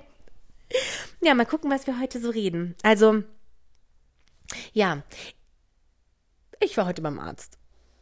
Ja, 1.21 1.33
mal 1.33 1.45
gucken, 1.45 1.71
was 1.71 1.87
wir 1.87 1.99
heute 1.99 2.19
so 2.19 2.29
reden. 2.29 2.75
Also, 2.83 3.23
ja, 4.73 5.03
ich 6.59 6.77
war 6.77 6.85
heute 6.85 7.01
beim 7.01 7.19
Arzt. 7.19 7.57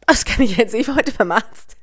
Das 0.07 0.25
kann 0.25 0.43
ich 0.43 0.57
jetzt. 0.57 0.73
Ich 0.73 0.87
war 0.87 0.95
heute 0.95 1.11
beim 1.13 1.31
Arzt. 1.31 1.77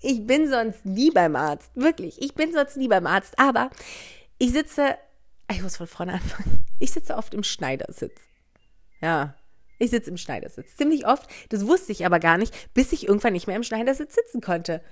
Ich 0.00 0.26
bin 0.26 0.48
sonst 0.48 0.84
nie 0.86 1.10
beim 1.10 1.36
Arzt. 1.36 1.70
Wirklich. 1.74 2.20
Ich 2.22 2.34
bin 2.34 2.52
sonst 2.52 2.76
nie 2.76 2.88
beim 2.88 3.06
Arzt. 3.06 3.38
Aber 3.38 3.70
ich 4.38 4.52
sitze. 4.52 4.96
Ich 5.50 5.62
muss 5.62 5.76
von 5.76 5.86
vorne 5.86 6.14
anfangen. 6.14 6.64
Ich 6.78 6.92
sitze 6.92 7.16
oft 7.16 7.34
im 7.34 7.42
Schneidersitz. 7.42 8.20
Ja. 9.00 9.34
Ich 9.78 9.90
sitze 9.90 10.10
im 10.10 10.16
Schneidersitz. 10.16 10.76
Ziemlich 10.76 11.06
oft. 11.06 11.28
Das 11.50 11.66
wusste 11.66 11.92
ich 11.92 12.04
aber 12.04 12.18
gar 12.20 12.36
nicht, 12.38 12.74
bis 12.74 12.92
ich 12.92 13.06
irgendwann 13.06 13.32
nicht 13.32 13.46
mehr 13.46 13.56
im 13.56 13.62
Schneidersitz 13.62 14.14
sitzen 14.14 14.40
konnte 14.40 14.82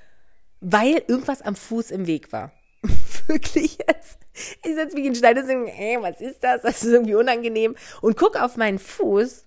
weil 0.61 1.03
irgendwas 1.06 1.43
am 1.43 1.56
Fuß 1.56 1.91
im 1.91 2.06
Weg 2.06 2.32
war. 2.32 2.53
Wirklich 3.26 3.79
jetzt. 3.87 4.19
Ich 4.64 4.75
setze 4.75 4.97
mich 4.97 5.06
in 5.06 5.14
Stein 5.14 5.38
und 5.38 5.47
sage, 5.47 5.73
ey, 5.73 5.99
was 6.00 6.20
ist 6.20 6.44
das? 6.44 6.62
Das 6.62 6.82
ist 6.82 6.93
irgendwie 6.93 7.14
unangenehm. 7.14 7.75
Und 8.00 8.17
gucke 8.17 8.43
auf 8.43 8.56
meinen 8.56 8.79
Fuß 8.79 9.44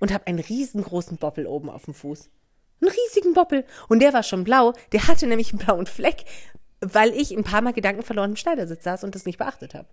und 0.00 0.12
habe 0.12 0.26
einen 0.26 0.38
riesengroßen 0.38 1.18
Boppel 1.18 1.46
oben 1.46 1.70
auf 1.70 1.84
dem 1.84 1.94
Fuß. 1.94 2.30
Einen 2.80 2.90
riesigen 2.90 3.34
Boppel. 3.34 3.64
Und 3.88 4.00
der 4.00 4.12
war 4.12 4.22
schon 4.22 4.44
blau. 4.44 4.72
Der 4.92 5.06
hatte 5.08 5.26
nämlich 5.26 5.50
einen 5.52 5.64
blauen 5.64 5.86
Fleck, 5.86 6.24
weil 6.80 7.10
ich 7.10 7.32
ein 7.32 7.44
paar 7.44 7.62
Mal 7.62 7.72
Gedanken 7.72 8.02
verloren 8.02 8.30
im 8.30 8.36
Schneidersitz 8.36 8.84
saß 8.84 9.04
und 9.04 9.14
das 9.14 9.26
nicht 9.26 9.38
beachtet 9.38 9.74
habe. 9.74 9.88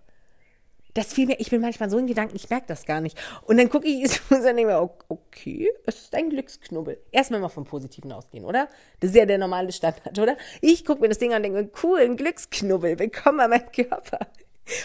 Das 0.94 1.12
fiel 1.12 1.26
mir, 1.26 1.40
ich 1.40 1.50
bin 1.50 1.60
manchmal 1.60 1.90
so 1.90 1.98
in 1.98 2.06
Gedanken, 2.06 2.36
ich 2.36 2.48
merke 2.48 2.66
das 2.68 2.86
gar 2.86 3.00
nicht. 3.00 3.18
Und 3.42 3.58
dann 3.58 3.68
gucke 3.68 3.86
ich 3.86 4.04
und 4.30 4.44
dann 4.44 4.56
denke 4.56 4.72
mir, 4.72 4.90
okay, 5.08 5.68
es 5.86 5.96
ist 5.96 6.14
ein 6.14 6.30
Glücksknubbel. 6.30 6.98
Erstmal 7.10 7.40
mal 7.40 7.48
vom 7.48 7.64
Positiven 7.64 8.12
ausgehen, 8.12 8.44
oder? 8.44 8.68
Das 9.00 9.10
ist 9.10 9.16
ja 9.16 9.26
der 9.26 9.38
normale 9.38 9.72
Standard, 9.72 10.18
oder? 10.18 10.36
Ich 10.60 10.84
gucke 10.84 11.00
mir 11.00 11.08
das 11.08 11.18
Ding 11.18 11.32
an 11.32 11.44
und 11.44 11.52
denke, 11.52 11.70
cool, 11.82 12.00
ein 12.00 12.16
Glücksknubbel, 12.16 12.98
willkommen 12.98 13.40
an 13.40 13.50
meinem 13.50 13.72
Körper. 13.72 14.20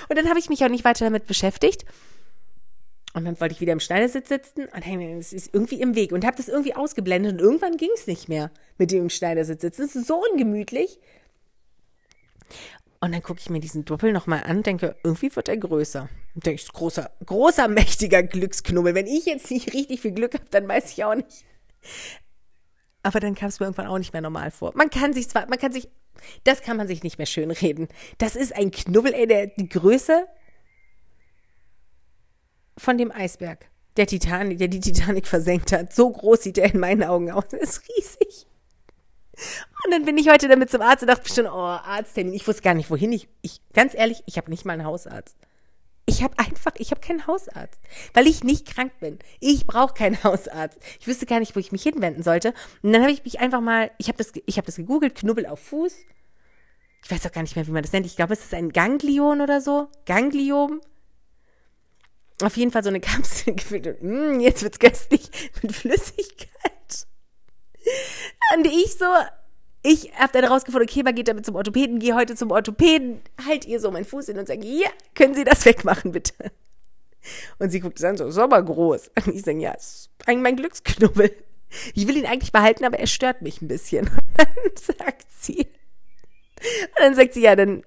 Und 0.10 0.18
dann 0.18 0.28
habe 0.28 0.40
ich 0.40 0.50
mich 0.50 0.64
auch 0.66 0.70
nicht 0.70 0.84
weiter 0.84 1.06
damit 1.06 1.28
beschäftigt. 1.28 1.86
Und 3.14 3.26
dann 3.26 3.40
wollte 3.40 3.54
ich 3.54 3.62
wieder 3.62 3.74
im 3.74 3.80
Schneidersitz 3.80 4.30
sitzen 4.30 4.66
und 4.66 4.82
hey, 4.82 5.18
es 5.18 5.34
ist 5.34 5.54
irgendwie 5.54 5.82
im 5.82 5.96
Weg 5.96 6.12
und 6.12 6.26
habe 6.26 6.38
das 6.38 6.48
irgendwie 6.48 6.76
ausgeblendet 6.76 7.34
und 7.34 7.40
irgendwann 7.40 7.76
ging 7.76 7.90
es 7.96 8.06
nicht 8.06 8.30
mehr 8.30 8.52
mit 8.78 8.92
dem 8.92 9.04
im 9.04 9.10
Schneidersitz 9.10 9.62
sitzen. 9.62 9.84
Es 9.84 9.96
ist 9.96 10.08
so 10.08 10.24
ungemütlich. 10.32 11.00
Und 13.02 13.14
dann 13.14 13.24
gucke 13.24 13.40
ich 13.40 13.50
mir 13.50 13.62
diesen 13.62 13.86
Doppel 13.86 14.12
nochmal 14.12 14.44
an, 14.44 14.62
denke, 14.62 14.98
irgendwie 15.04 15.34
wird 15.34 15.48
er 15.48 15.58
größer. 15.58 16.10
Und 16.36 16.46
denke 16.46 16.62
ich, 16.62 16.72
großer, 16.72 17.10
großer, 17.26 17.68
mächtiger 17.70 18.24
Glücksknubbel. 18.24 18.94
Wenn 18.94 19.08
ich 19.08 19.26
jetzt 19.26 19.50
nicht 19.52 19.74
richtig 19.74 20.02
viel 20.02 20.12
Glück 20.12 20.34
habe, 20.34 20.46
dann 20.52 20.68
weiß 20.68 20.92
ich 20.92 21.04
auch 21.06 21.16
nicht. 21.16 21.46
Aber 23.02 23.22
dann 23.22 23.36
kam 23.36 23.48
es 23.48 23.60
mir 23.60 23.68
irgendwann 23.68 23.88
auch 23.88 23.98
nicht 23.98 24.12
mehr 24.12 24.22
normal 24.22 24.52
vor. 24.52 24.74
Man 24.76 24.90
kann 24.90 25.14
sich 25.14 25.30
zwar, 25.30 25.48
man 25.48 25.58
kann 25.58 25.72
sich, 25.72 25.88
das 26.44 26.62
kann 26.62 26.76
man 26.76 26.88
sich 26.88 27.02
nicht 27.02 27.18
mehr 27.18 27.26
schön 27.26 27.52
reden. 27.52 27.88
Das 28.18 28.36
ist 28.36 28.54
ein 28.54 28.72
Knubbel, 28.72 29.14
ey, 29.14 29.28
der, 29.28 29.48
die 29.48 29.70
Größe 29.70 30.28
von 32.78 32.98
dem 32.98 33.12
Eisberg. 33.12 33.70
Der 33.96 34.08
Titanic, 34.08 34.58
der 34.60 34.68
die 34.68 34.82
Titanic 34.82 35.26
versenkt 35.26 35.72
hat. 35.72 35.94
So 35.94 36.12
groß 36.12 36.44
sieht 36.44 36.58
er 36.58 36.74
in 36.74 36.80
meinen 36.80 37.04
Augen 37.04 37.32
aus. 37.32 37.46
Er 37.52 37.62
ist 37.62 37.82
riesig. 37.88 38.46
Und 39.86 39.92
dann 39.92 40.06
bin 40.06 40.18
ich 40.18 40.30
heute 40.30 40.48
damit 40.48 40.70
zum 40.70 40.82
Arzt 40.82 41.04
und 41.04 41.08
dachte 41.08 41.34
schon, 41.34 41.46
oh, 41.46 41.50
Arzttermin. 41.50 42.34
Ich 42.34 42.48
wusste 42.48 42.62
gar 42.62 42.74
nicht, 42.74 42.90
wohin. 42.90 43.12
Ich, 43.12 43.30
ich 43.42 43.62
ganz 43.74 43.94
ehrlich, 43.94 44.24
ich 44.26 44.38
habe 44.38 44.50
nicht 44.50 44.66
mal 44.66 44.74
einen 44.74 44.86
Hausarzt. 44.86 45.38
Ich 46.06 46.24
habe 46.24 46.38
einfach, 46.40 46.72
ich 46.78 46.90
habe 46.90 47.02
keinen 47.02 47.28
Hausarzt, 47.28 47.80
weil 48.14 48.26
ich 48.26 48.44
nicht 48.44 48.66
krank 48.66 48.92
bin. 49.00 49.20
Ich 49.40 49.68
brauche 49.68 49.94
keinen 49.94 50.22
Hausarzt. 50.24 50.80
Ich 51.00 51.08
wüsste 51.08 51.26
gar 51.26 51.40
nicht, 51.40 51.56
wo 51.56 51.60
ich 51.60 51.72
mich 51.72 51.84
hinwenden 51.84 52.24
sollte. 52.24 52.54
Und 52.82 52.94
dann 52.94 53.04
habe 53.04 53.12
ich 53.12 53.24
mich 53.24 53.40
einfach 53.40 53.62
mal, 53.62 53.92
ich 54.00 54.08
habe 54.08 54.18
das, 54.18 54.32
ich 54.46 54.58
habe 54.58 54.66
das 54.66 54.78
gegoogelt, 54.78 55.16
Knubbel 55.16 55.46
auf 55.46 55.60
Fuß. 55.60 55.94
Ich 57.04 57.12
weiß 57.12 57.26
auch 57.26 57.32
gar 57.32 57.44
nicht 57.44 57.56
mehr, 57.56 57.68
wie 57.68 57.72
man 57.72 57.84
das 57.84 57.94
nennt. 57.94 58.06
Ich 58.06 58.16
glaube, 58.16 58.34
es 58.34 58.44
ist 58.44 58.54
ein 58.54 58.72
Ganglion 58.74 59.40
oder 59.40 59.62
so. 59.62 59.88
Gangliom. 60.06 60.82
Auf 62.42 62.58
jeden 62.58 62.72
Fall 62.72 62.84
so 62.84 62.90
eine 62.90 63.00
Kapsel 63.02 63.56
gefüllt. 63.56 64.02
Mm, 64.02 64.40
jetzt 64.40 64.64
wird's 64.64 64.80
köstlich 64.80 65.30
mit 65.62 65.74
Flüssigkeit. 65.74 67.08
Und 68.56 68.66
ich 68.66 68.98
so, 68.98 69.06
ich 69.82 70.12
habe 70.16 70.34
dann 70.34 70.46
rausgefunden, 70.46 70.90
okay, 70.90 71.04
man 71.04 71.16
geht 71.16 71.28
damit 71.28 71.46
zum 71.46 71.56
Orthopäden, 71.56 72.00
gehe 72.00 72.16
heute 72.16 72.36
zum 72.36 72.52
Orthopäden, 72.52 73.22
halt 73.46 73.66
ihr 73.66 73.80
so 73.80 73.92
meinen 73.92 74.06
Fuß 74.06 74.28
hin 74.28 74.38
und 74.38 74.48
sage, 74.48 74.66
ja, 74.66 74.90
können 75.16 75.34
Sie 75.34 75.44
das 75.44 75.66
wegmachen, 75.66 76.12
bitte? 76.12 76.34
Und 77.60 77.70
sie 77.70 77.80
guckt 77.80 78.00
es 78.00 78.06
an, 78.06 78.18
so, 78.18 78.28
ist 78.28 78.38
aber 78.38 78.62
groß. 78.64 79.12
Und 79.26 79.28
ich 79.36 79.44
sage, 79.44 79.60
ja, 79.60 79.74
ist 79.74 80.10
eigentlich 80.26 80.44
mein 80.44 80.56
Glücksknubbel. 80.56 81.32
Ich 81.94 82.08
will 82.08 82.18
ihn 82.18 82.26
eigentlich 82.26 82.52
behalten, 82.52 82.86
aber 82.86 83.00
er 83.00 83.08
stört 83.08 83.42
mich 83.42 83.62
ein 83.62 83.68
bisschen. 83.68 84.08
Und 84.38 84.38
dann 84.38 84.98
sagt 84.98 85.28
sie, 85.40 85.60
Und 85.60 87.00
dann 87.00 87.16
sagt 87.16 87.34
sie, 87.34 87.42
ja, 87.42 87.56
dann, 87.56 87.84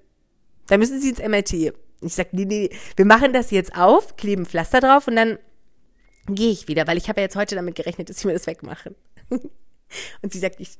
dann 0.67 0.81
müssen 0.81 1.01
Sie 1.01 1.11
ins 1.11 1.19
MRT. 1.19 1.75
Ich 2.03 2.15
sag, 2.15 2.33
nee, 2.33 2.45
nee, 2.45 2.71
wir 2.97 3.05
machen 3.05 3.33
das 3.33 3.51
jetzt 3.51 3.77
auf, 3.77 4.17
kleben 4.17 4.47
Pflaster 4.47 4.81
drauf 4.81 5.07
und 5.07 5.17
dann 5.17 5.39
gehe 6.27 6.51
ich 6.51 6.67
wieder, 6.67 6.87
weil 6.87 6.99
ich 6.99 7.09
habe 7.09 7.21
ja 7.21 7.27
jetzt 7.27 7.37
heute 7.37 7.55
damit 7.55 7.77
gerechnet, 7.77 8.09
dass 8.09 8.19
sie 8.19 8.27
mir 8.27 8.33
das 8.33 8.47
wegmachen. 8.47 8.97
Und 9.31 10.33
sie 10.33 10.39
sagt, 10.39 10.61
ich 10.61 10.79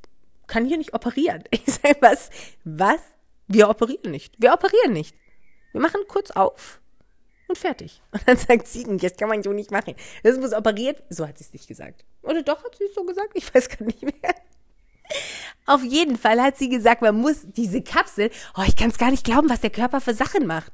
kann 0.53 0.67
hier 0.67 0.77
nicht 0.77 0.93
operieren. 0.93 1.45
Ich 1.51 1.65
sage, 1.67 1.97
was? 2.01 2.29
Was? 2.65 3.01
Wir 3.49 3.71
operieren 3.71 4.11
nicht. 4.11 4.35
Wir 4.39 4.53
operieren 4.53 4.93
nicht. 4.93 5.17
Wir 5.73 5.81
machen 5.81 6.03
kurz 6.07 6.31
auf 6.31 6.81
und 7.49 7.57
fertig. 7.57 8.03
Und 8.13 8.23
dann 8.27 8.37
sagt 8.37 8.67
sie, 8.67 8.87
jetzt 9.01 9.19
kann 9.19 9.31
man 9.31 9.43
so 9.43 9.53
nicht 9.53 9.71
machen. 9.71 9.95
Das 10.23 10.39
muss 10.39 10.53
operiert. 10.53 11.03
So 11.09 11.27
hat 11.27 11.39
sie 11.39 11.45
es 11.45 11.53
nicht 11.55 11.69
gesagt. 11.69 12.05
Oder 12.23 12.43
doch 12.43 12.63
hat 12.65 12.77
sie 12.77 12.85
es 12.85 12.95
so 12.95 13.05
gesagt? 13.05 13.31
Ich 13.35 13.55
weiß 13.55 13.71
gar 13.71 13.87
nicht 13.87 14.03
mehr. 14.03 14.35
Auf 15.67 15.83
jeden 15.83 16.19
Fall 16.19 16.41
hat 16.41 16.59
sie 16.59 16.69
gesagt, 16.69 17.01
man 17.01 17.17
muss 17.17 17.47
diese 17.47 17.83
Kapsel, 17.83 18.31
oh, 18.57 18.63
ich 18.67 18.77
kann 18.77 18.91
es 18.91 18.99
gar 18.99 19.11
nicht 19.11 19.25
glauben, 19.25 19.49
was 19.49 19.61
der 19.61 19.71
Körper 19.71 20.01
für 20.01 20.15
Sachen 20.15 20.47
macht. 20.47 20.73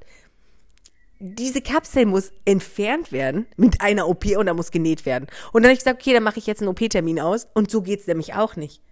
Diese 1.20 1.62
Kapsel 1.62 2.06
muss 2.06 2.32
entfernt 2.44 3.12
werden 3.12 3.46
mit 3.56 3.80
einer 3.80 4.08
OP 4.08 4.24
und 4.36 4.46
da 4.46 4.54
muss 4.54 4.70
genäht 4.70 5.04
werden. 5.04 5.26
Und 5.52 5.62
dann 5.62 5.70
habe 5.70 5.74
ich 5.74 5.80
gesagt, 5.80 6.00
okay, 6.00 6.14
dann 6.14 6.22
mache 6.22 6.38
ich 6.38 6.46
jetzt 6.46 6.62
einen 6.62 6.68
OP-Termin 6.68 7.20
aus 7.20 7.48
und 7.54 7.70
so 7.70 7.82
geht's 7.82 8.06
nämlich 8.06 8.34
auch 8.34 8.56
nicht. 8.56 8.82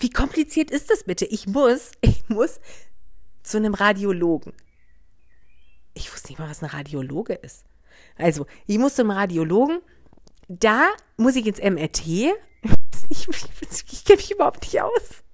Wie 0.00 0.10
kompliziert 0.10 0.70
ist 0.70 0.90
das 0.90 1.04
bitte? 1.04 1.26
Ich 1.26 1.46
muss, 1.46 1.92
ich 2.00 2.28
muss 2.28 2.58
zu 3.42 3.58
einem 3.58 3.74
Radiologen. 3.74 4.54
Ich 5.94 6.12
wusste 6.12 6.28
nicht 6.28 6.38
mal, 6.38 6.48
was 6.48 6.62
ein 6.62 6.70
Radiologe 6.70 7.34
ist. 7.34 7.64
Also, 8.16 8.46
ich 8.66 8.78
muss 8.78 8.94
zum 8.94 9.10
Radiologen. 9.10 9.80
Da 10.48 10.88
muss 11.16 11.36
ich 11.36 11.46
ins 11.46 11.60
MRT. 11.60 12.02
Ich, 13.12 13.26
ich, 13.28 13.92
ich 13.92 14.04
kenne 14.04 14.18
mich 14.18 14.30
überhaupt 14.30 14.62
nicht 14.62 14.80
aus. 14.80 15.24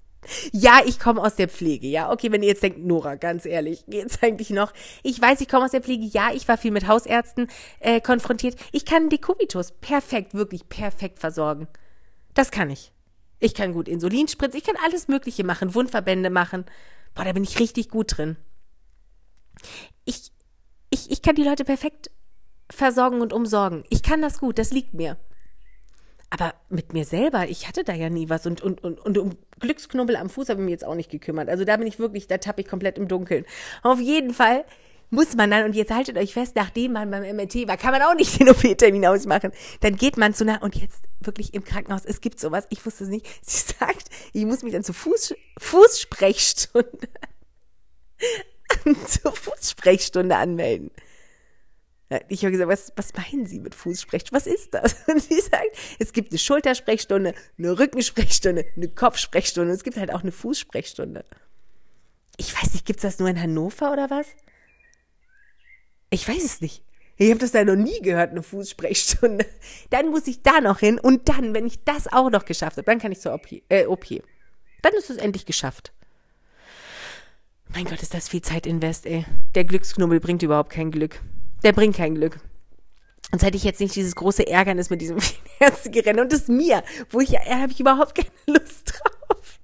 Ja, 0.50 0.80
ich 0.86 0.98
komme 0.98 1.22
aus 1.22 1.36
der 1.36 1.50
Pflege. 1.50 1.86
Ja, 1.86 2.10
okay, 2.10 2.32
wenn 2.32 2.42
ihr 2.42 2.48
jetzt 2.48 2.62
denkt, 2.62 2.78
Nora, 2.78 3.16
ganz 3.16 3.44
ehrlich, 3.44 3.84
geht's 3.86 4.22
eigentlich 4.22 4.48
noch? 4.48 4.72
Ich 5.02 5.20
weiß, 5.20 5.42
ich 5.42 5.48
komme 5.48 5.66
aus 5.66 5.72
der 5.72 5.82
Pflege. 5.82 6.06
Ja, 6.06 6.32
ich 6.32 6.48
war 6.48 6.56
viel 6.56 6.70
mit 6.70 6.88
Hausärzten 6.88 7.48
äh, 7.80 8.00
konfrontiert. 8.00 8.56
Ich 8.72 8.86
kann 8.86 9.10
Dekubitus 9.10 9.72
perfekt, 9.72 10.32
wirklich 10.32 10.70
perfekt 10.70 11.18
versorgen. 11.18 11.68
Das 12.32 12.50
kann 12.50 12.70
ich. 12.70 12.92
Ich 13.38 13.54
kann 13.54 13.72
gut 13.72 13.88
Insulin 13.88 14.28
spritzen. 14.28 14.58
Ich 14.58 14.64
kann 14.64 14.76
alles 14.84 15.08
Mögliche 15.08 15.44
machen, 15.44 15.74
Wundverbände 15.74 16.30
machen. 16.30 16.64
Boah, 17.14 17.24
da 17.24 17.32
bin 17.32 17.44
ich 17.44 17.58
richtig 17.58 17.88
gut 17.88 18.16
drin. 18.16 18.36
Ich, 20.04 20.32
ich, 20.90 21.10
ich 21.10 21.22
kann 21.22 21.34
die 21.34 21.44
Leute 21.44 21.64
perfekt 21.64 22.10
versorgen 22.70 23.20
und 23.20 23.32
umsorgen. 23.32 23.84
Ich 23.90 24.02
kann 24.02 24.22
das 24.22 24.38
gut, 24.38 24.58
das 24.58 24.72
liegt 24.72 24.94
mir. 24.94 25.16
Aber 26.30 26.54
mit 26.68 26.92
mir 26.92 27.04
selber, 27.04 27.48
ich 27.48 27.68
hatte 27.68 27.84
da 27.84 27.94
ja 27.94 28.10
nie 28.10 28.28
was 28.28 28.46
und, 28.46 28.60
und, 28.60 28.82
und, 28.82 28.98
und 28.98 29.16
um 29.16 29.36
Glücksknubbel 29.60 30.16
am 30.16 30.28
Fuß 30.28 30.48
habe 30.48 30.60
ich 30.60 30.64
mich 30.64 30.72
jetzt 30.72 30.84
auch 30.84 30.96
nicht 30.96 31.10
gekümmert. 31.10 31.48
Also 31.48 31.64
da 31.64 31.76
bin 31.76 31.86
ich 31.86 31.98
wirklich, 31.98 32.26
da 32.26 32.38
tappe 32.38 32.62
ich 32.62 32.68
komplett 32.68 32.98
im 32.98 33.06
Dunkeln. 33.06 33.44
Auf 33.82 34.00
jeden 34.00 34.34
Fall 34.34 34.64
muss 35.10 35.34
man 35.36 35.50
dann, 35.50 35.64
und 35.64 35.74
jetzt 35.74 35.92
haltet 35.92 36.16
euch 36.18 36.32
fest, 36.32 36.56
nachdem 36.56 36.92
man 36.92 37.10
beim 37.10 37.22
MRT 37.22 37.68
war, 37.68 37.76
kann 37.76 37.92
man 37.92 38.02
auch 38.02 38.14
nicht 38.14 38.38
den 38.40 38.48
OP-Termin 38.48 39.06
ausmachen. 39.06 39.52
Dann 39.80 39.96
geht 39.96 40.16
man 40.16 40.34
zu 40.34 40.44
einer, 40.44 40.62
und 40.62 40.74
jetzt 40.76 41.04
wirklich 41.20 41.54
im 41.54 41.64
Krankenhaus, 41.64 42.04
es 42.04 42.20
gibt 42.20 42.40
sowas, 42.40 42.66
ich 42.70 42.84
wusste 42.84 43.04
es 43.04 43.10
nicht. 43.10 43.26
Sie 43.42 43.72
sagt, 43.78 44.08
ich 44.32 44.44
muss 44.44 44.62
mich 44.62 44.72
dann 44.72 44.84
zur 44.84 44.94
Fuß, 44.94 45.34
Fußsprechstunde, 45.58 47.08
zur 49.06 49.32
Fußsprechstunde 49.32 50.36
anmelden. 50.36 50.90
Ich 52.28 52.44
habe 52.44 52.52
gesagt, 52.52 52.70
was, 52.70 52.92
was 52.94 53.14
meinen 53.14 53.46
Sie 53.46 53.58
mit 53.58 53.74
Fußsprechstunde? 53.74 54.36
Was 54.36 54.46
ist 54.46 54.74
das? 54.74 54.96
Und 55.08 55.20
sie 55.20 55.40
sagt, 55.40 55.76
es 55.98 56.12
gibt 56.12 56.30
eine 56.30 56.38
Schultersprechstunde, 56.38 57.34
eine 57.58 57.78
Rückensprechstunde, 57.78 58.64
eine 58.76 58.88
Kopfsprechstunde 58.88 59.70
und 59.70 59.76
es 59.76 59.82
gibt 59.82 59.96
halt 59.96 60.12
auch 60.12 60.22
eine 60.22 60.30
Fußsprechstunde. 60.30 61.24
Ich 62.36 62.54
weiß 62.54 62.74
nicht, 62.74 62.86
gibt's 62.86 63.02
das 63.02 63.18
nur 63.18 63.28
in 63.28 63.40
Hannover 63.40 63.92
oder 63.92 64.08
was? 64.08 64.28
Ich 66.10 66.28
weiß 66.28 66.44
es 66.44 66.60
nicht. 66.60 66.82
Ich 67.18 67.30
habe 67.30 67.40
das 67.40 67.52
da 67.52 67.64
noch 67.64 67.76
nie 67.76 68.00
gehört, 68.02 68.30
eine 68.30 68.42
Fußsprechstunde. 68.42 69.46
Dann 69.90 70.10
muss 70.10 70.26
ich 70.26 70.42
da 70.42 70.60
noch 70.60 70.80
hin 70.80 70.98
und 70.98 71.28
dann, 71.28 71.54
wenn 71.54 71.66
ich 71.66 71.82
das 71.84 72.12
auch 72.12 72.30
noch 72.30 72.44
geschafft 72.44 72.76
habe, 72.76 72.84
dann 72.84 72.98
kann 72.98 73.12
ich 73.12 73.20
zur 73.20 73.32
OP. 73.32 73.46
Äh, 73.70 73.86
OP. 73.86 74.06
Dann 74.82 74.92
ist 74.94 75.08
es 75.08 75.16
endlich 75.16 75.46
geschafft. 75.46 75.92
Mein 77.68 77.86
Gott, 77.86 78.02
ist 78.02 78.14
das 78.14 78.28
viel 78.28 78.42
Zeit 78.42 78.66
invest, 78.66 79.06
ey. 79.06 79.24
Der 79.54 79.64
Glücksknubbel 79.64 80.20
bringt 80.20 80.42
überhaupt 80.42 80.70
kein 80.70 80.90
Glück. 80.90 81.20
Der 81.64 81.72
bringt 81.72 81.96
kein 81.96 82.14
Glück. 82.14 82.38
Sonst 83.30 83.44
hätte 83.44 83.56
ich 83.56 83.64
jetzt 83.64 83.80
nicht 83.80 83.96
dieses 83.96 84.14
große 84.14 84.46
Ärgernis 84.46 84.90
mit 84.90 85.00
diesem 85.00 85.18
Ärztegerennen 85.58 86.22
und 86.22 86.32
das 86.32 86.48
mir, 86.48 86.84
wo 87.10 87.20
ich, 87.20 87.30
da 87.30 87.60
habe 87.60 87.72
ich 87.72 87.80
überhaupt 87.80 88.14
keine 88.14 88.30
Lust 88.46 88.92
drauf. 88.92 89.58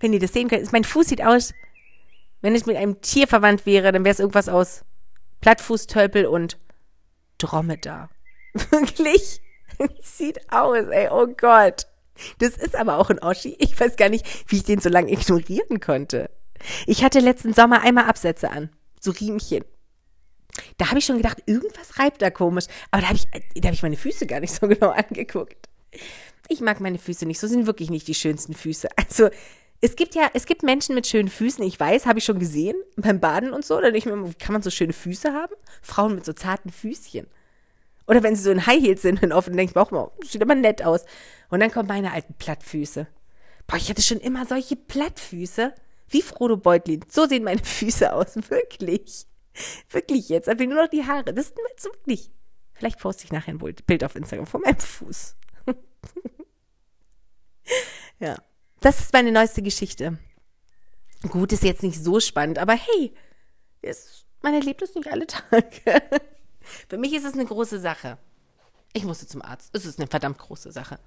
Wenn 0.00 0.12
ihr 0.12 0.20
das 0.20 0.32
sehen 0.32 0.48
könnt, 0.48 0.70
mein 0.72 0.84
Fuß 0.84 1.08
sieht 1.08 1.24
aus, 1.24 1.54
wenn 2.42 2.54
es 2.54 2.66
mit 2.66 2.76
einem 2.76 3.00
Tier 3.00 3.26
verwandt 3.26 3.66
wäre, 3.66 3.92
dann 3.92 4.04
wäre 4.04 4.12
es 4.12 4.20
irgendwas 4.20 4.48
aus 4.48 4.84
Plattfußtölpel 5.42 6.24
und 6.24 6.58
Dromedar. 7.36 8.08
Wirklich? 8.70 9.42
sieht 10.02 10.52
aus, 10.52 10.86
ey, 10.90 11.08
oh 11.10 11.26
Gott. 11.26 11.86
Das 12.38 12.56
ist 12.56 12.76
aber 12.76 12.98
auch 12.98 13.10
ein 13.10 13.18
Oschi. 13.18 13.56
Ich 13.58 13.78
weiß 13.78 13.96
gar 13.96 14.08
nicht, 14.08 14.26
wie 14.50 14.56
ich 14.56 14.64
den 14.64 14.80
so 14.80 14.88
lange 14.88 15.12
ignorieren 15.12 15.80
konnte. 15.80 16.30
Ich 16.86 17.02
hatte 17.02 17.20
letzten 17.20 17.52
Sommer 17.52 17.82
einmal 17.82 18.04
Absätze 18.04 18.50
an. 18.50 18.70
So 19.00 19.10
Riemchen. 19.10 19.64
Da 20.76 20.88
habe 20.88 20.98
ich 20.98 21.06
schon 21.06 21.16
gedacht, 21.16 21.38
irgendwas 21.46 21.98
reibt 21.98 22.22
da 22.22 22.30
komisch. 22.30 22.66
Aber 22.90 23.02
da 23.02 23.08
habe 23.08 23.16
ich, 23.16 23.26
da 23.60 23.68
hab 23.68 23.74
ich 23.74 23.82
meine 23.82 23.96
Füße 23.96 24.26
gar 24.26 24.40
nicht 24.40 24.54
so 24.54 24.68
genau 24.68 24.90
angeguckt. 24.90 25.68
Ich 26.48 26.60
mag 26.60 26.80
meine 26.80 26.98
Füße 26.98 27.26
nicht. 27.26 27.40
So 27.40 27.46
sind 27.46 27.66
wirklich 27.66 27.90
nicht 27.90 28.06
die 28.06 28.14
schönsten 28.14 28.54
Füße. 28.54 28.88
Also, 28.96 29.30
es 29.84 29.96
gibt 29.96 30.14
ja, 30.14 30.30
es 30.32 30.46
gibt 30.46 30.62
Menschen 30.62 30.94
mit 30.94 31.08
schönen 31.08 31.28
Füßen, 31.28 31.62
ich 31.64 31.78
weiß, 31.78 32.06
habe 32.06 32.20
ich 32.20 32.24
schon 32.24 32.38
gesehen, 32.38 32.76
beim 32.96 33.18
Baden 33.18 33.52
und 33.52 33.64
so. 33.64 33.74
Da 33.74 33.90
denke 33.90 33.98
ich 33.98 34.06
mir, 34.06 34.32
kann 34.38 34.52
man 34.52 34.62
so 34.62 34.70
schöne 34.70 34.92
Füße 34.92 35.32
haben? 35.32 35.52
Frauen 35.82 36.14
mit 36.14 36.24
so 36.24 36.32
zarten 36.32 36.70
Füßchen. 36.70 37.26
Oder 38.06 38.22
wenn 38.22 38.36
sie 38.36 38.42
so 38.42 38.52
in 38.52 38.64
High 38.64 38.80
Heels 38.80 39.02
sind, 39.02 39.22
dann 39.22 39.32
oft 39.32 39.48
denke 39.48 39.64
ich 39.64 39.74
mir 39.74 39.80
auch 39.80 39.90
mal, 39.90 40.12
sieht 40.22 40.40
immer 40.40 40.54
nett 40.54 40.84
aus. 40.84 41.04
Und 41.50 41.60
dann 41.60 41.72
kommen 41.72 41.88
meine 41.88 42.12
alten 42.12 42.34
Plattfüße. 42.34 43.08
Boah, 43.66 43.76
ich 43.76 43.90
hatte 43.90 44.02
schon 44.02 44.18
immer 44.18 44.46
solche 44.46 44.76
Plattfüße. 44.76 45.74
Wie 46.08 46.22
Frodo 46.22 46.56
Beutlin. 46.56 47.04
So 47.08 47.26
sehen 47.26 47.42
meine 47.42 47.60
Füße 47.64 48.12
aus, 48.12 48.36
wirklich. 48.50 49.26
Wirklich 49.90 50.28
jetzt. 50.28 50.48
Einfach 50.48 50.64
nur 50.64 50.80
noch 50.80 50.90
die 50.90 51.06
Haare. 51.06 51.34
Das 51.34 51.46
ist 51.46 51.58
so 51.76 51.90
wirklich. 51.90 52.30
Vielleicht 52.72 53.00
poste 53.00 53.24
ich 53.24 53.32
nachher 53.32 53.54
ein 53.54 53.58
Bild 53.58 54.04
auf 54.04 54.14
Instagram 54.14 54.46
von 54.46 54.60
meinem 54.60 54.78
Fuß. 54.78 55.36
ja. 58.20 58.36
Das 58.82 58.98
ist 58.98 59.12
meine 59.12 59.30
neueste 59.30 59.62
Geschichte. 59.62 60.18
Gut, 61.28 61.52
ist 61.52 61.62
jetzt 61.62 61.84
nicht 61.84 62.02
so 62.02 62.18
spannend, 62.18 62.58
aber 62.58 62.72
hey, 62.72 63.14
ist, 63.80 64.26
man 64.42 64.54
erlebt 64.54 64.82
es 64.82 64.96
nicht 64.96 65.10
alle 65.10 65.26
Tage. 65.28 66.02
Für 66.88 66.98
mich 66.98 67.14
ist 67.14 67.24
es 67.24 67.34
eine 67.34 67.44
große 67.44 67.78
Sache. 67.78 68.18
Ich 68.92 69.04
musste 69.04 69.28
zum 69.28 69.40
Arzt. 69.40 69.70
Es 69.72 69.86
ist 69.86 70.00
eine 70.00 70.08
verdammt 70.08 70.38
große 70.38 70.72
Sache. 70.72 70.98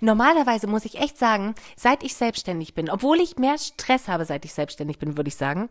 Normalerweise 0.00 0.68
muss 0.68 0.84
ich 0.84 1.00
echt 1.00 1.18
sagen, 1.18 1.56
seit 1.76 2.04
ich 2.04 2.14
selbstständig 2.14 2.74
bin, 2.74 2.88
obwohl 2.88 3.20
ich 3.20 3.36
mehr 3.36 3.58
Stress 3.58 4.06
habe, 4.06 4.24
seit 4.24 4.44
ich 4.44 4.54
selbstständig 4.54 5.00
bin, 5.00 5.16
würde 5.16 5.28
ich 5.28 5.36
sagen, 5.36 5.70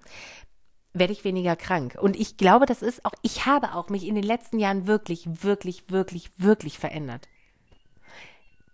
werde 0.91 1.13
ich 1.13 1.23
weniger 1.23 1.55
krank. 1.55 1.97
Und 1.99 2.17
ich 2.17 2.35
glaube, 2.35 2.65
das 2.65 2.81
ist 2.81 3.05
auch, 3.05 3.13
ich 3.21 3.45
habe 3.45 3.73
auch 3.73 3.87
mich 3.87 4.05
in 4.05 4.15
den 4.15 4.25
letzten 4.25 4.59
Jahren 4.59 4.85
wirklich, 4.85 5.43
wirklich, 5.43 5.89
wirklich, 5.89 6.29
wirklich 6.37 6.77
verändert. 6.77 7.29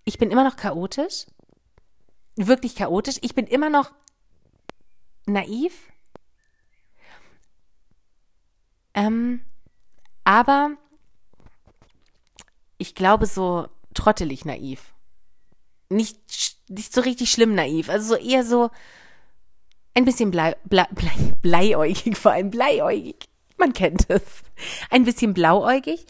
Ich 0.06 0.18
bin 0.18 0.32
immer 0.32 0.44
noch 0.44 0.56
chaotisch, 0.56 1.28
wirklich 2.36 2.76
chaotisch. 2.76 3.18
Ich 3.22 3.36
bin 3.36 3.48
immer 3.48 3.70
noch 3.70 3.92
naiv. 5.26 5.74
Ähm, 8.94 9.42
aber 10.24 10.72
ich 12.78 12.96
glaube 12.96 13.26
so 13.26 13.68
trottelig 13.94 14.46
naiv. 14.46 14.94
Nicht, 15.90 16.20
nicht 16.70 16.94
so 16.94 17.02
richtig 17.02 17.32
schlimm 17.32 17.56
naiv. 17.56 17.90
Also 17.90 18.16
so 18.16 18.22
eher 18.22 18.44
so, 18.44 18.70
ein 20.00 20.06
bisschen 20.06 20.32
blei, 20.32 20.56
blei, 20.64 20.88
blei, 20.92 21.36
bleiäugig, 21.42 22.18
vor 22.18 22.32
allem 22.32 22.50
bleiäugig. 22.50 23.28
Man 23.58 23.74
kennt 23.74 24.10
es. 24.10 24.22
Ein 24.90 25.04
bisschen 25.04 25.34
blauäugig. 25.34 26.06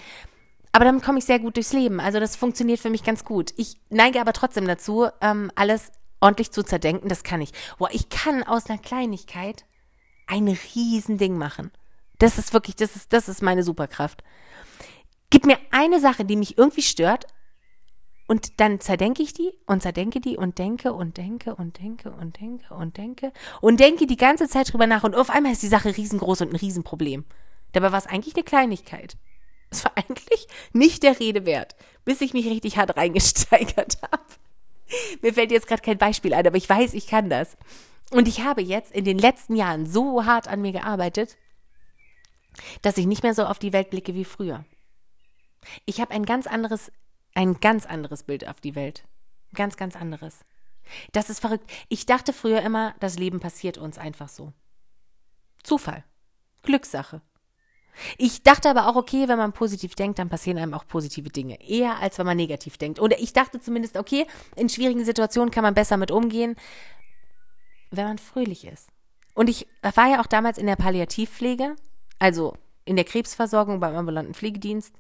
Aber 0.72 0.86
damit 0.86 1.04
komme 1.04 1.18
ich 1.18 1.26
sehr 1.26 1.40
gut 1.40 1.56
durchs 1.56 1.74
Leben. 1.74 2.00
Also 2.00 2.20
das 2.20 2.36
funktioniert 2.36 2.80
für 2.80 2.92
mich 2.92 3.04
ganz 3.04 3.26
gut. 3.26 3.54
Ich 3.58 3.80
neige 3.90 4.22
aber 4.22 4.34
trotzdem 4.34 4.68
dazu, 4.68 5.08
ähm, 5.22 5.52
alles 5.56 5.92
ordentlich 6.20 6.52
zu 6.52 6.64
zerdenken. 6.64 7.10
Das 7.10 7.24
kann 7.24 7.42
ich. 7.42 7.52
Boah, 7.78 7.90
ich 7.92 8.10
kann 8.10 8.44
aus 8.44 8.70
einer 8.70 8.80
Kleinigkeit 8.80 9.66
ein 10.28 10.48
Riesending 10.48 11.38
machen. 11.38 11.72
Das 12.20 12.38
ist 12.38 12.54
wirklich, 12.54 12.76
das 12.76 12.96
ist, 12.96 13.14
das 13.14 13.30
ist 13.30 13.42
meine 13.42 13.64
Superkraft. 13.64 14.24
Gib 15.30 15.46
mir 15.46 15.58
eine 15.72 16.00
Sache, 16.00 16.26
die 16.26 16.36
mich 16.36 16.58
irgendwie 16.58 16.82
stört, 16.82 17.28
und 18.30 18.60
dann 18.60 18.80
zerdenke 18.80 19.24
ich 19.24 19.34
die 19.34 19.52
und 19.66 19.82
zerdenke 19.82 20.20
die 20.22 20.38
und 20.38 20.60
denke 20.60 20.94
und 20.94 21.18
denke 21.18 21.56
und 21.56 21.80
denke 21.80 22.12
und 22.12 22.40
denke 22.40 22.76
und 22.76 22.96
denke 22.96 23.34
und 23.60 23.80
denke 23.80 24.06
die 24.06 24.18
ganze 24.18 24.48
Zeit 24.48 24.72
drüber 24.72 24.86
nach 24.86 25.04
und 25.04 25.16
auf 25.16 25.32
einmal 25.32 25.52
ist 25.52 25.64
die 25.64 25.68
Sache 25.68 25.98
riesengroß 25.98 26.42
und 26.42 26.54
ein 26.54 26.56
Riesenproblem. 26.56 27.26
Dabei 27.72 27.92
war 27.92 27.98
es 27.98 28.06
eigentlich 28.06 28.36
eine 28.36 28.44
Kleinigkeit. 28.44 29.18
Es 29.72 29.84
war 29.84 29.94
eigentlich 29.96 30.48
nicht 30.74 31.02
der 31.02 31.20
Rede 31.20 31.48
wert, 31.48 31.76
bis 32.06 32.22
ich 32.22 32.34
mich 32.34 32.46
richtig 32.46 32.78
hart 32.78 32.96
reingesteigert 32.96 34.00
habe. 34.04 34.24
Mir 35.22 35.34
fällt 35.34 35.52
jetzt 35.52 35.68
gerade 35.68 35.82
kein 35.82 35.98
Beispiel 35.98 36.34
ein, 36.34 36.46
aber 36.46 36.58
ich 36.58 36.70
weiß, 36.70 36.94
ich 36.94 37.08
kann 37.08 37.30
das. 37.30 37.58
Und 38.12 38.28
ich 38.28 38.42
habe 38.42 38.62
jetzt 38.62 38.92
in 38.92 39.06
den 39.06 39.20
letzten 39.20 39.56
Jahren 39.56 39.86
so 39.86 40.26
hart 40.26 40.48
an 40.48 40.62
mir 40.62 40.72
gearbeitet, 40.72 41.38
dass 42.82 42.98
ich 42.98 43.06
nicht 43.06 43.24
mehr 43.24 43.36
so 43.36 43.46
auf 43.46 43.60
die 43.60 43.74
Welt 43.74 43.92
blicke 43.92 44.16
wie 44.16 44.26
früher. 44.26 44.66
Ich 45.86 46.02
habe 46.02 46.14
ein 46.14 46.26
ganz 46.26 46.48
anderes, 46.48 46.92
ein 47.36 47.60
ganz 47.60 47.86
anderes 47.86 48.24
Bild 48.24 48.48
auf 48.48 48.62
die 48.62 48.76
Welt. 48.76 49.04
Ganz, 49.54 49.78
ganz 49.78 49.96
anderes. 49.96 50.40
Das 51.12 51.30
ist 51.30 51.40
verrückt. 51.40 51.70
Ich 51.88 52.06
dachte 52.08 52.34
früher 52.34 52.62
immer, 52.62 52.96
das 53.00 53.20
Leben 53.20 53.40
passiert 53.40 53.78
uns 53.78 53.98
einfach 53.98 54.30
so. 54.30 54.54
Zufall. 55.64 56.04
Glückssache. 56.64 57.22
Ich 58.18 58.44
dachte 58.44 58.70
aber 58.70 58.88
auch, 58.88 58.96
okay, 58.96 59.28
wenn 59.28 59.38
man 59.38 59.54
positiv 59.54 59.96
denkt, 59.96 60.20
dann 60.20 60.30
passieren 60.30 60.58
einem 60.58 60.74
auch 60.74 60.88
positive 60.88 61.30
Dinge. 61.30 61.62
Eher 61.62 61.98
als 62.00 62.18
wenn 62.18 62.26
man 62.26 62.38
negativ 62.38 62.78
denkt. 62.78 63.00
Oder 63.00 63.20
ich 63.20 63.34
dachte 63.34 63.60
zumindest, 63.60 63.98
okay, 63.98 64.26
in 64.56 64.70
schwierigen 64.70 65.04
Situationen 65.04 65.52
kann 65.52 65.64
man 65.64 65.74
besser 65.74 65.98
mit 65.98 66.12
umgehen, 66.12 66.56
wenn 67.92 68.06
man 68.06 68.18
fröhlich 68.18 68.66
ist. 68.66 68.88
Und 69.34 69.50
ich 69.50 69.68
war 69.82 70.10
ja 70.10 70.22
auch 70.22 70.28
damals 70.28 70.58
in 70.58 70.68
der 70.68 70.76
Palliativpflege, 70.76 71.76
also 72.20 72.56
in 72.86 72.96
der 72.96 73.06
Krebsversorgung 73.06 73.80
beim 73.80 73.96
ambulanten 73.96 74.34
Pflegedienst. 74.34 74.94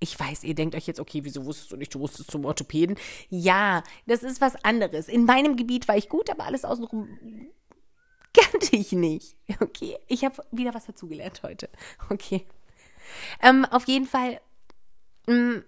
Ich 0.00 0.18
weiß, 0.18 0.44
ihr 0.44 0.54
denkt 0.54 0.74
euch 0.74 0.86
jetzt, 0.86 1.00
okay, 1.00 1.20
wieso 1.22 1.44
wusstest 1.44 1.72
du 1.72 1.76
nicht, 1.76 1.94
du 1.94 2.00
wusstest 2.00 2.30
zum 2.30 2.44
Orthopäden? 2.44 2.96
Ja, 3.28 3.84
das 4.06 4.22
ist 4.22 4.40
was 4.40 4.56
anderes. 4.64 5.08
In 5.08 5.24
meinem 5.24 5.56
Gebiet 5.56 5.86
war 5.86 5.96
ich 5.96 6.08
gut, 6.08 6.28
aber 6.28 6.44
alles 6.44 6.64
außenrum 6.64 7.08
kannte 8.52 8.76
ich 8.76 8.92
nicht. 8.92 9.36
Okay, 9.60 9.98
ich 10.08 10.24
habe 10.24 10.44
wieder 10.50 10.74
was 10.74 10.86
dazugelernt 10.86 11.42
heute. 11.42 11.68
Okay. 12.08 12.46
Ähm, 13.40 13.64
auf 13.66 13.86
jeden 13.88 14.06
Fall 14.06 14.40
ähm, 15.26 15.64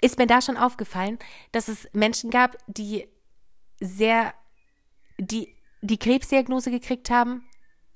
ist 0.00 0.18
mir 0.18 0.26
da 0.26 0.42
schon 0.42 0.56
aufgefallen, 0.56 1.18
dass 1.52 1.68
es 1.68 1.88
Menschen 1.92 2.30
gab, 2.30 2.58
die 2.66 3.08
sehr, 3.80 4.34
die 5.18 5.54
die 5.84 5.98
Krebsdiagnose 5.98 6.70
gekriegt 6.70 7.10
haben, 7.10 7.44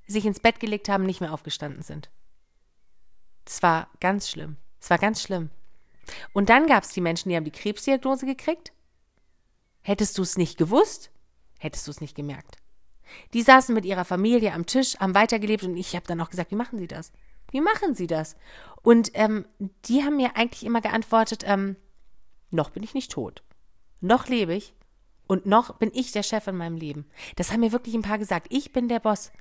sich 0.06 0.26
ins 0.26 0.40
Bett 0.40 0.60
gelegt 0.60 0.88
haben, 0.88 1.04
nicht 1.04 1.20
mehr 1.20 1.32
aufgestanden 1.32 1.82
sind. 1.82 2.10
Das 3.46 3.62
war 3.62 3.88
ganz 4.00 4.28
schlimm. 4.28 4.56
Es 4.78 4.90
war 4.90 4.98
ganz 4.98 5.22
schlimm. 5.22 5.50
Und 6.32 6.50
dann 6.50 6.66
gab 6.66 6.84
es 6.84 6.90
die 6.90 7.00
Menschen, 7.00 7.30
die 7.30 7.36
haben 7.36 7.44
die 7.44 7.50
Krebsdiagnose 7.50 8.26
gekriegt. 8.26 8.72
Hättest 9.80 10.18
du 10.18 10.22
es 10.22 10.36
nicht 10.36 10.58
gewusst, 10.58 11.10
hättest 11.58 11.86
du 11.86 11.90
es 11.90 12.00
nicht 12.02 12.14
gemerkt. 12.14 12.58
Die 13.34 13.42
saßen 13.42 13.74
mit 13.74 13.84
ihrer 13.84 14.04
Familie 14.04 14.52
am 14.52 14.66
Tisch, 14.66 14.98
haben 14.98 15.14
weitergelebt 15.14 15.64
und 15.64 15.76
ich 15.76 15.94
habe 15.94 16.06
dann 16.06 16.20
auch 16.20 16.30
gesagt, 16.30 16.50
wie 16.50 16.56
machen 16.56 16.78
sie 16.78 16.88
das? 16.88 17.12
Wie 17.50 17.60
machen 17.60 17.94
sie 17.94 18.06
das? 18.06 18.36
Und 18.82 19.10
ähm, 19.14 19.46
die 19.86 20.04
haben 20.04 20.16
mir 20.16 20.36
eigentlich 20.36 20.64
immer 20.64 20.80
geantwortet, 20.80 21.44
ähm, 21.46 21.76
noch 22.50 22.70
bin 22.70 22.82
ich 22.82 22.94
nicht 22.94 23.12
tot. 23.12 23.42
Noch 24.00 24.28
lebe 24.28 24.54
ich 24.54 24.74
und 25.26 25.46
noch 25.46 25.76
bin 25.76 25.90
ich 25.94 26.12
der 26.12 26.22
Chef 26.22 26.46
in 26.46 26.56
meinem 26.56 26.76
Leben. 26.76 27.06
Das 27.36 27.52
haben 27.52 27.60
mir 27.60 27.72
wirklich 27.72 27.94
ein 27.94 28.02
paar 28.02 28.18
gesagt. 28.18 28.46
Ich 28.50 28.72
bin 28.72 28.88
der 28.88 29.00
Boss. 29.00 29.32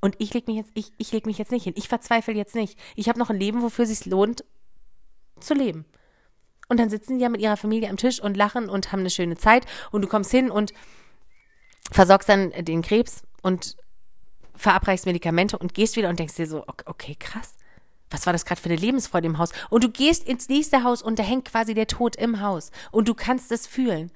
Und 0.00 0.16
ich 0.18 0.34
leg 0.34 0.48
mich 0.48 0.64
ich, 0.74 0.92
ich 0.98 1.12
leg 1.12 1.26
mich 1.26 1.38
jetzt 1.38 1.52
nicht 1.52 1.64
hin. 1.64 1.74
Ich 1.76 1.88
verzweifle 1.88 2.34
jetzt 2.34 2.54
nicht. 2.54 2.78
Ich 2.96 3.08
habe 3.08 3.18
noch 3.18 3.30
ein 3.30 3.38
Leben, 3.38 3.62
wofür 3.62 3.84
es 3.84 3.90
sich 3.90 4.04
lohnt, 4.06 4.44
zu 5.38 5.54
leben. 5.54 5.84
Und 6.68 6.80
dann 6.80 6.90
sitzen 6.90 7.18
die 7.18 7.22
ja 7.22 7.28
mit 7.28 7.40
ihrer 7.40 7.56
Familie 7.56 7.88
am 7.88 7.96
Tisch 7.96 8.20
und 8.20 8.36
lachen 8.36 8.68
und 8.68 8.92
haben 8.92 9.00
eine 9.00 9.10
schöne 9.10 9.36
Zeit. 9.36 9.66
Und 9.90 10.02
du 10.02 10.08
kommst 10.08 10.30
hin 10.30 10.50
und 10.50 10.72
versorgst 11.92 12.28
dann 12.28 12.50
den 12.50 12.82
Krebs 12.82 13.22
und 13.42 13.76
verabreichst 14.54 15.06
Medikamente 15.06 15.58
und 15.58 15.74
gehst 15.74 15.96
wieder 15.96 16.08
und 16.08 16.18
denkst 16.18 16.34
dir 16.34 16.46
so, 16.46 16.64
okay, 16.86 17.16
krass. 17.18 17.54
Was 18.10 18.26
war 18.26 18.32
das 18.32 18.44
gerade 18.44 18.60
für 18.60 18.68
eine 18.68 18.76
Lebensfreude 18.76 19.26
im 19.26 19.38
Haus? 19.38 19.52
Und 19.70 19.84
du 19.84 19.90
gehst 19.90 20.28
ins 20.28 20.48
nächste 20.48 20.84
Haus 20.84 21.00
und 21.02 21.18
da 21.18 21.22
hängt 21.22 21.46
quasi 21.46 21.72
der 21.72 21.86
Tod 21.86 22.16
im 22.16 22.40
Haus. 22.40 22.70
Und 22.90 23.08
du 23.08 23.14
kannst 23.14 23.50
es 23.52 23.66
fühlen. 23.66 24.10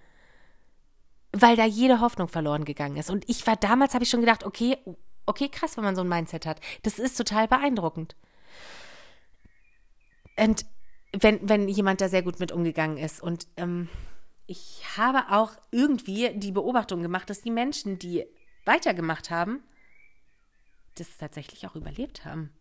Weil 1.32 1.56
da 1.56 1.64
jede 1.64 2.00
Hoffnung 2.00 2.28
verloren 2.28 2.64
gegangen 2.64 2.96
ist. 2.96 3.10
Und 3.10 3.28
ich 3.28 3.46
war 3.46 3.56
damals, 3.56 3.94
habe 3.94 4.04
ich 4.04 4.10
schon 4.10 4.20
gedacht, 4.20 4.44
okay, 4.44 4.76
okay, 5.24 5.48
krass, 5.48 5.76
wenn 5.76 5.84
man 5.84 5.96
so 5.96 6.02
ein 6.02 6.08
Mindset 6.08 6.46
hat. 6.46 6.60
Das 6.82 6.98
ist 6.98 7.16
total 7.16 7.48
beeindruckend. 7.48 8.16
Und 10.38 10.66
wenn, 11.12 11.48
wenn 11.48 11.68
jemand 11.68 12.00
da 12.00 12.08
sehr 12.08 12.22
gut 12.22 12.38
mit 12.38 12.52
umgegangen 12.52 12.98
ist. 12.98 13.22
Und 13.22 13.46
ähm, 13.56 13.88
ich 14.46 14.82
habe 14.96 15.24
auch 15.30 15.52
irgendwie 15.70 16.30
die 16.34 16.52
Beobachtung 16.52 17.02
gemacht, 17.02 17.28
dass 17.28 17.42
die 17.42 17.50
Menschen, 17.50 17.98
die 17.98 18.24
weitergemacht 18.64 19.30
haben, 19.30 19.62
das 20.94 21.16
tatsächlich 21.18 21.66
auch 21.66 21.74
überlebt 21.74 22.24
haben. 22.24 22.52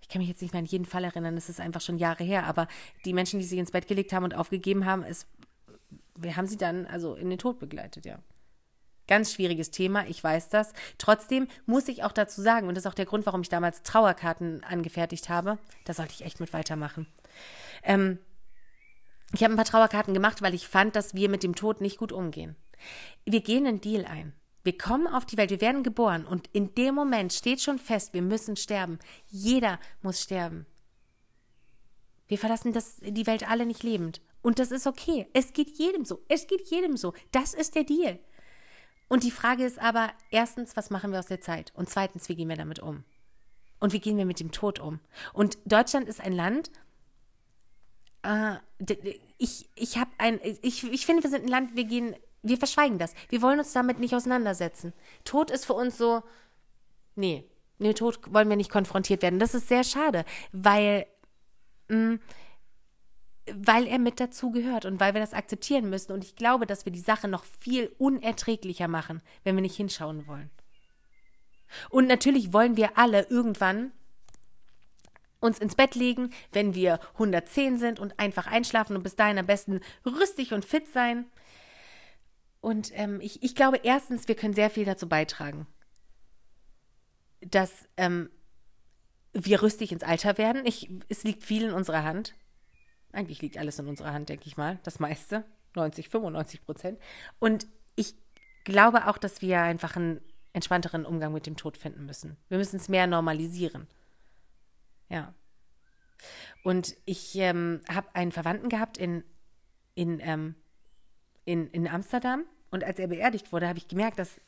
Ich 0.00 0.08
kann 0.08 0.20
mich 0.20 0.28
jetzt 0.28 0.42
nicht 0.42 0.52
mehr 0.52 0.60
an 0.60 0.66
jeden 0.66 0.86
Fall 0.86 1.04
erinnern, 1.04 1.34
das 1.34 1.48
ist 1.48 1.60
einfach 1.60 1.80
schon 1.80 1.98
Jahre 1.98 2.24
her, 2.24 2.46
aber 2.46 2.68
die 3.04 3.12
Menschen, 3.12 3.38
die 3.38 3.46
sich 3.46 3.58
ins 3.58 3.70
Bett 3.70 3.86
gelegt 3.86 4.12
haben 4.12 4.24
und 4.24 4.34
aufgegeben 4.34 4.86
haben, 4.86 5.02
es, 5.02 5.26
wir 6.16 6.36
haben 6.36 6.46
sie 6.46 6.56
dann 6.56 6.86
also 6.86 7.14
in 7.14 7.30
den 7.30 7.38
Tod 7.38 7.58
begleitet, 7.58 8.06
ja. 8.06 8.18
Ganz 9.06 9.32
schwieriges 9.32 9.72
Thema, 9.72 10.06
ich 10.06 10.22
weiß 10.22 10.50
das. 10.50 10.72
Trotzdem 10.96 11.48
muss 11.66 11.88
ich 11.88 12.04
auch 12.04 12.12
dazu 12.12 12.42
sagen, 12.42 12.68
und 12.68 12.76
das 12.76 12.84
ist 12.84 12.90
auch 12.90 12.94
der 12.94 13.06
Grund, 13.06 13.26
warum 13.26 13.40
ich 13.40 13.48
damals 13.48 13.82
Trauerkarten 13.82 14.62
angefertigt 14.62 15.28
habe, 15.28 15.58
da 15.84 15.94
sollte 15.94 16.12
ich 16.12 16.24
echt 16.24 16.38
mit 16.38 16.52
weitermachen. 16.52 17.08
Ähm, 17.82 18.20
ich 19.32 19.42
habe 19.44 19.54
ein 19.54 19.56
paar 19.56 19.64
Trauerkarten 19.64 20.14
gemacht, 20.14 20.42
weil 20.42 20.54
ich 20.54 20.68
fand, 20.68 20.96
dass 20.96 21.14
wir 21.14 21.28
mit 21.28 21.42
dem 21.42 21.54
Tod 21.54 21.80
nicht 21.80 21.98
gut 21.98 22.12
umgehen. 22.12 22.56
Wir 23.24 23.40
gehen 23.40 23.66
einen 23.66 23.80
Deal 23.80 24.04
ein. 24.04 24.32
Wir 24.62 24.76
kommen 24.76 25.06
auf 25.06 25.24
die 25.24 25.36
Welt, 25.36 25.50
wir 25.50 25.60
werden 25.60 25.82
geboren 25.82 26.26
und 26.26 26.48
in 26.52 26.74
dem 26.74 26.94
Moment 26.94 27.32
steht 27.32 27.62
schon 27.62 27.78
fest, 27.78 28.12
wir 28.12 28.22
müssen 28.22 28.56
sterben. 28.56 28.98
Jeder 29.28 29.78
muss 30.02 30.20
sterben. 30.20 30.66
Wir 32.28 32.38
verlassen 32.38 32.72
das, 32.72 32.96
die 33.00 33.26
Welt 33.26 33.48
alle 33.48 33.66
nicht 33.66 33.82
lebend. 33.82 34.20
Und 34.42 34.58
das 34.58 34.70
ist 34.70 34.86
okay. 34.86 35.26
Es 35.32 35.52
geht 35.52 35.78
jedem 35.78 36.04
so. 36.04 36.22
Es 36.28 36.46
geht 36.46 36.68
jedem 36.70 36.96
so. 36.96 37.14
Das 37.32 37.54
ist 37.54 37.74
der 37.74 37.84
Deal. 37.84 38.18
Und 39.08 39.24
die 39.24 39.32
Frage 39.32 39.64
ist 39.64 39.80
aber, 39.80 40.12
erstens, 40.30 40.76
was 40.76 40.90
machen 40.90 41.10
wir 41.10 41.18
aus 41.18 41.26
der 41.26 41.40
Zeit? 41.40 41.72
Und 41.74 41.90
zweitens, 41.90 42.28
wie 42.28 42.36
gehen 42.36 42.48
wir 42.48 42.56
damit 42.56 42.78
um? 42.78 43.04
Und 43.80 43.92
wie 43.92 43.98
gehen 43.98 44.16
wir 44.16 44.26
mit 44.26 44.38
dem 44.38 44.52
Tod 44.52 44.78
um? 44.78 45.00
Und 45.32 45.58
Deutschland 45.64 46.08
ist 46.08 46.20
ein 46.20 46.32
Land, 46.32 46.70
äh, 48.22 48.56
ich, 49.38 49.68
ich 49.74 49.98
habe 49.98 50.10
ein, 50.18 50.40
ich, 50.62 50.84
ich 50.84 51.06
finde, 51.06 51.22
wir 51.22 51.30
sind 51.30 51.44
ein 51.44 51.48
Land, 51.48 51.76
wir 51.76 51.84
gehen, 51.84 52.14
wir 52.42 52.58
verschweigen 52.58 52.98
das. 52.98 53.14
Wir 53.28 53.42
wollen 53.42 53.58
uns 53.58 53.72
damit 53.72 53.98
nicht 53.98 54.14
auseinandersetzen. 54.14 54.92
Tod 55.24 55.50
ist 55.50 55.66
für 55.66 55.74
uns 55.74 55.96
so, 55.98 56.22
nee, 57.16 57.44
nee, 57.78 57.94
Tod 57.94 58.32
wollen 58.32 58.48
wir 58.48 58.56
nicht 58.56 58.70
konfrontiert 58.70 59.22
werden. 59.22 59.38
Das 59.38 59.54
ist 59.54 59.68
sehr 59.68 59.84
schade, 59.84 60.24
weil, 60.52 61.06
mh, 61.88 61.96
mm, 61.96 62.20
weil 63.52 63.86
er 63.86 63.98
mit 63.98 64.20
dazu 64.20 64.52
gehört 64.52 64.84
und 64.84 65.00
weil 65.00 65.14
wir 65.14 65.20
das 65.20 65.32
akzeptieren 65.32 65.90
müssen. 65.90 66.12
Und 66.12 66.22
ich 66.22 66.36
glaube, 66.36 66.66
dass 66.66 66.84
wir 66.84 66.92
die 66.92 67.00
Sache 67.00 67.26
noch 67.26 67.44
viel 67.44 67.92
unerträglicher 67.98 68.86
machen, 68.86 69.22
wenn 69.42 69.56
wir 69.56 69.62
nicht 69.62 69.76
hinschauen 69.76 70.26
wollen. 70.26 70.50
Und 71.88 72.06
natürlich 72.06 72.52
wollen 72.52 72.76
wir 72.76 72.96
alle 72.96 73.26
irgendwann 73.28 73.92
uns 75.40 75.58
ins 75.58 75.74
Bett 75.74 75.94
legen, 75.94 76.30
wenn 76.52 76.74
wir 76.74 77.00
110 77.14 77.78
sind 77.78 77.98
und 77.98 78.18
einfach 78.18 78.46
einschlafen 78.46 78.96
und 78.96 79.02
bis 79.02 79.16
dahin 79.16 79.38
am 79.38 79.46
besten 79.46 79.80
rüstig 80.06 80.52
und 80.52 80.64
fit 80.64 80.88
sein. 80.88 81.26
Und 82.60 82.90
ähm, 82.94 83.20
ich, 83.20 83.42
ich 83.42 83.54
glaube, 83.54 83.80
erstens, 83.82 84.28
wir 84.28 84.36
können 84.36 84.54
sehr 84.54 84.70
viel 84.70 84.84
dazu 84.84 85.08
beitragen, 85.08 85.66
dass 87.40 87.88
ähm, 87.96 88.30
wir 89.32 89.62
rüstig 89.62 89.92
ins 89.92 90.02
Alter 90.02 90.36
werden. 90.38 90.66
Ich, 90.66 90.90
es 91.08 91.24
liegt 91.24 91.42
viel 91.42 91.64
in 91.64 91.72
unserer 91.72 92.04
Hand. 92.04 92.34
Eigentlich 93.12 93.40
liegt 93.40 93.56
alles 93.56 93.78
in 93.78 93.88
unserer 93.88 94.12
Hand, 94.12 94.28
denke 94.28 94.46
ich 94.46 94.56
mal. 94.56 94.78
Das 94.82 95.00
meiste. 95.00 95.44
90, 95.74 96.08
95 96.08 96.64
Prozent. 96.64 96.98
Und 97.38 97.66
ich 97.94 98.14
glaube 98.64 99.06
auch, 99.06 99.18
dass 99.18 99.40
wir 99.40 99.62
einfach 99.62 99.96
einen 99.96 100.20
entspannteren 100.52 101.06
Umgang 101.06 101.32
mit 101.32 101.46
dem 101.46 101.56
Tod 101.56 101.76
finden 101.76 102.06
müssen. 102.06 102.36
Wir 102.48 102.58
müssen 102.58 102.76
es 102.76 102.88
mehr 102.88 103.06
normalisieren. 103.06 103.86
Ja. 105.10 105.34
Und 106.62 106.96
ich 107.04 107.34
ähm, 107.36 107.80
habe 107.92 108.14
einen 108.14 108.32
Verwandten 108.32 108.68
gehabt 108.68 108.98
in, 108.98 109.24
in, 109.94 110.20
ähm, 110.20 110.54
in, 111.44 111.66
in 111.68 111.88
Amsterdam. 111.88 112.44
Und 112.70 112.84
als 112.84 112.98
er 112.98 113.08
beerdigt 113.08 113.52
wurde, 113.52 113.68
habe 113.68 113.78
ich 113.78 113.88
gemerkt, 113.88 114.18
dass 114.18 114.40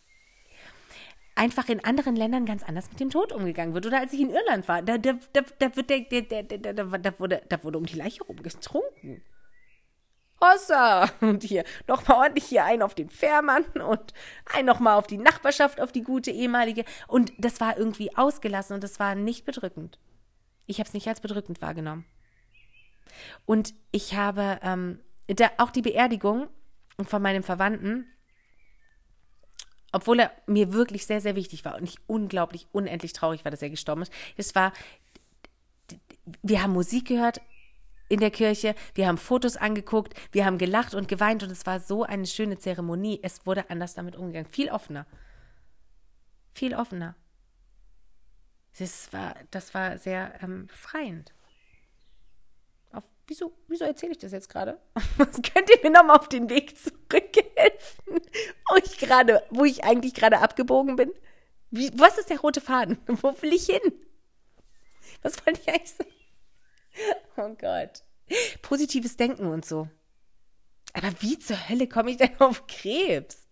einfach 1.35 1.68
in 1.68 1.85
anderen 1.85 2.14
Ländern 2.14 2.44
ganz 2.44 2.62
anders 2.62 2.90
mit 2.90 3.01
dem 3.01 3.11
Tod 3.11 3.33
umgegangen 3.33 3.75
wird. 3.75 3.87
Oder 3.87 4.01
als 4.01 4.12
ich 4.12 4.20
in 4.20 4.31
Irland 4.31 4.68
war, 4.68 4.83
da, 4.83 4.94
wurde, 7.18 7.79
um 7.79 7.87
die 7.87 7.96
Leiche 7.96 8.22
rumgetrunken. 8.25 9.22
Hossa! 10.40 11.09
Und 11.20 11.42
hier 11.42 11.64
nochmal 11.87 12.18
ordentlich 12.18 12.44
hier 12.44 12.64
ein 12.64 12.83
auf 12.83 12.94
den 12.94 13.09
Fährmann 13.09 13.64
und 13.64 14.12
ein 14.53 14.66
nochmal 14.66 14.98
auf 14.98 15.07
die 15.07 15.18
Nachbarschaft, 15.18 15.81
auf 15.81 15.92
die 15.92 16.03
gute 16.03 16.31
ehemalige. 16.31 16.85
Und 17.07 17.33
das 17.38 17.61
war 17.61 17.79
irgendwie 17.79 18.16
ausgelassen 18.16 18.75
und 18.75 18.85
das 18.85 18.98
war 19.01 19.14
nicht 19.14 19.44
bedrückend. 19.44 19.98
Ich 20.73 20.79
habe 20.79 20.89
es 20.89 20.95
nicht 20.95 21.07
als 21.07 21.21
bedrückend 21.21 21.61
wahrgenommen. 21.61 22.07
Und 23.45 23.75
ich 23.91 24.15
habe 24.15 24.59
ähm, 24.63 25.01
da, 25.27 25.51
auch 25.59 25.71
die 25.71 25.83
Beerdigung 25.83 26.49
von 27.05 27.21
meinem 27.21 27.43
Verwandten 27.43 28.07
obwohl 29.93 30.21
er 30.21 30.33
mir 30.47 30.73
wirklich 30.73 31.05
sehr, 31.05 31.21
sehr 31.21 31.37
wichtig 31.37 31.67
war 31.67 31.77
und 31.77 31.85
ich 31.85 31.97
unglaublich, 32.07 32.67
unendlich 32.73 33.13
traurig 33.13 33.45
war, 33.45 33.51
dass 33.51 33.61
er 33.61 33.69
gestorben 33.69 34.01
ist. 34.01 34.13
Es 34.39 34.55
war, 34.55 34.73
wir 36.43 36.63
haben 36.63 36.73
Musik 36.73 37.09
gehört 37.09 37.43
in 38.09 38.21
der 38.21 38.31
Kirche, 38.31 38.75
wir 38.95 39.07
haben 39.07 39.19
Fotos 39.19 39.59
angeguckt, 39.59 40.15
wir 40.33 40.47
haben 40.47 40.57
gelacht 40.57 40.95
und 40.95 41.09
geweint 41.09 41.43
und 41.43 41.51
es 41.51 41.67
war 41.67 41.79
so 41.79 42.05
eine 42.05 42.27
schöne 42.27 42.59
Zeremonie. 42.59 43.21
Es 43.23 43.45
wurde 43.45 43.69
anders 43.69 43.93
damit 43.93 44.17
umgegangen, 44.17 44.51
viel 44.51 44.71
offener. 44.71 45.07
viel 46.55 46.75
offener. 46.75 47.15
Das 48.79 49.13
war, 49.13 49.35
das 49.51 49.75
war 49.75 49.99
sehr 49.99 50.33
ähm, 50.43 50.67
befreiend. 50.67 51.33
Auf, 52.93 53.05
wieso 53.27 53.53
wieso 53.69 53.85
erzähle 53.85 54.13
ich 54.13 54.19
das 54.19 54.33
jetzt 54.33 54.49
gerade? 54.49 54.81
Was 55.19 55.43
könnt 55.43 55.71
ihr 55.71 55.79
mir 55.83 55.91
nochmal 55.91 56.19
auf 56.19 56.29
den 56.29 56.49
Weg 56.49 56.77
zurückhelfen, 56.79 58.21
wo 58.69 58.77
ich 58.77 58.99
gerade, 58.99 59.43
wo 59.51 59.65
ich 59.65 59.85
eigentlich 59.85 60.15
gerade 60.15 60.39
abgebogen 60.39 60.97
bin? 60.97 61.13
Wie, 61.75 61.91
was 61.99 62.19
ist 62.19 62.29
der 62.29 62.39
rote 62.39 62.61
Faden? 62.61 62.99
Wo 63.07 63.35
will 63.41 63.55
ich 63.55 63.65
hin? 63.65 63.81
Was 65.23 65.45
wollte 65.47 65.59
ich 65.63 65.69
eigentlich 65.71 65.91
sagen? 65.91 66.11
Oh 67.39 67.55
Gott. 67.59 68.03
Positives 68.61 69.17
Denken 69.17 69.47
und 69.47 69.65
so. 69.65 69.89
Aber 70.93 71.11
wie 71.21 71.39
zur 71.39 71.69
Hölle 71.71 71.89
komme 71.89 72.11
ich 72.11 72.19
denn 72.19 72.39
auf 72.41 72.67
Krebs? 72.67 73.47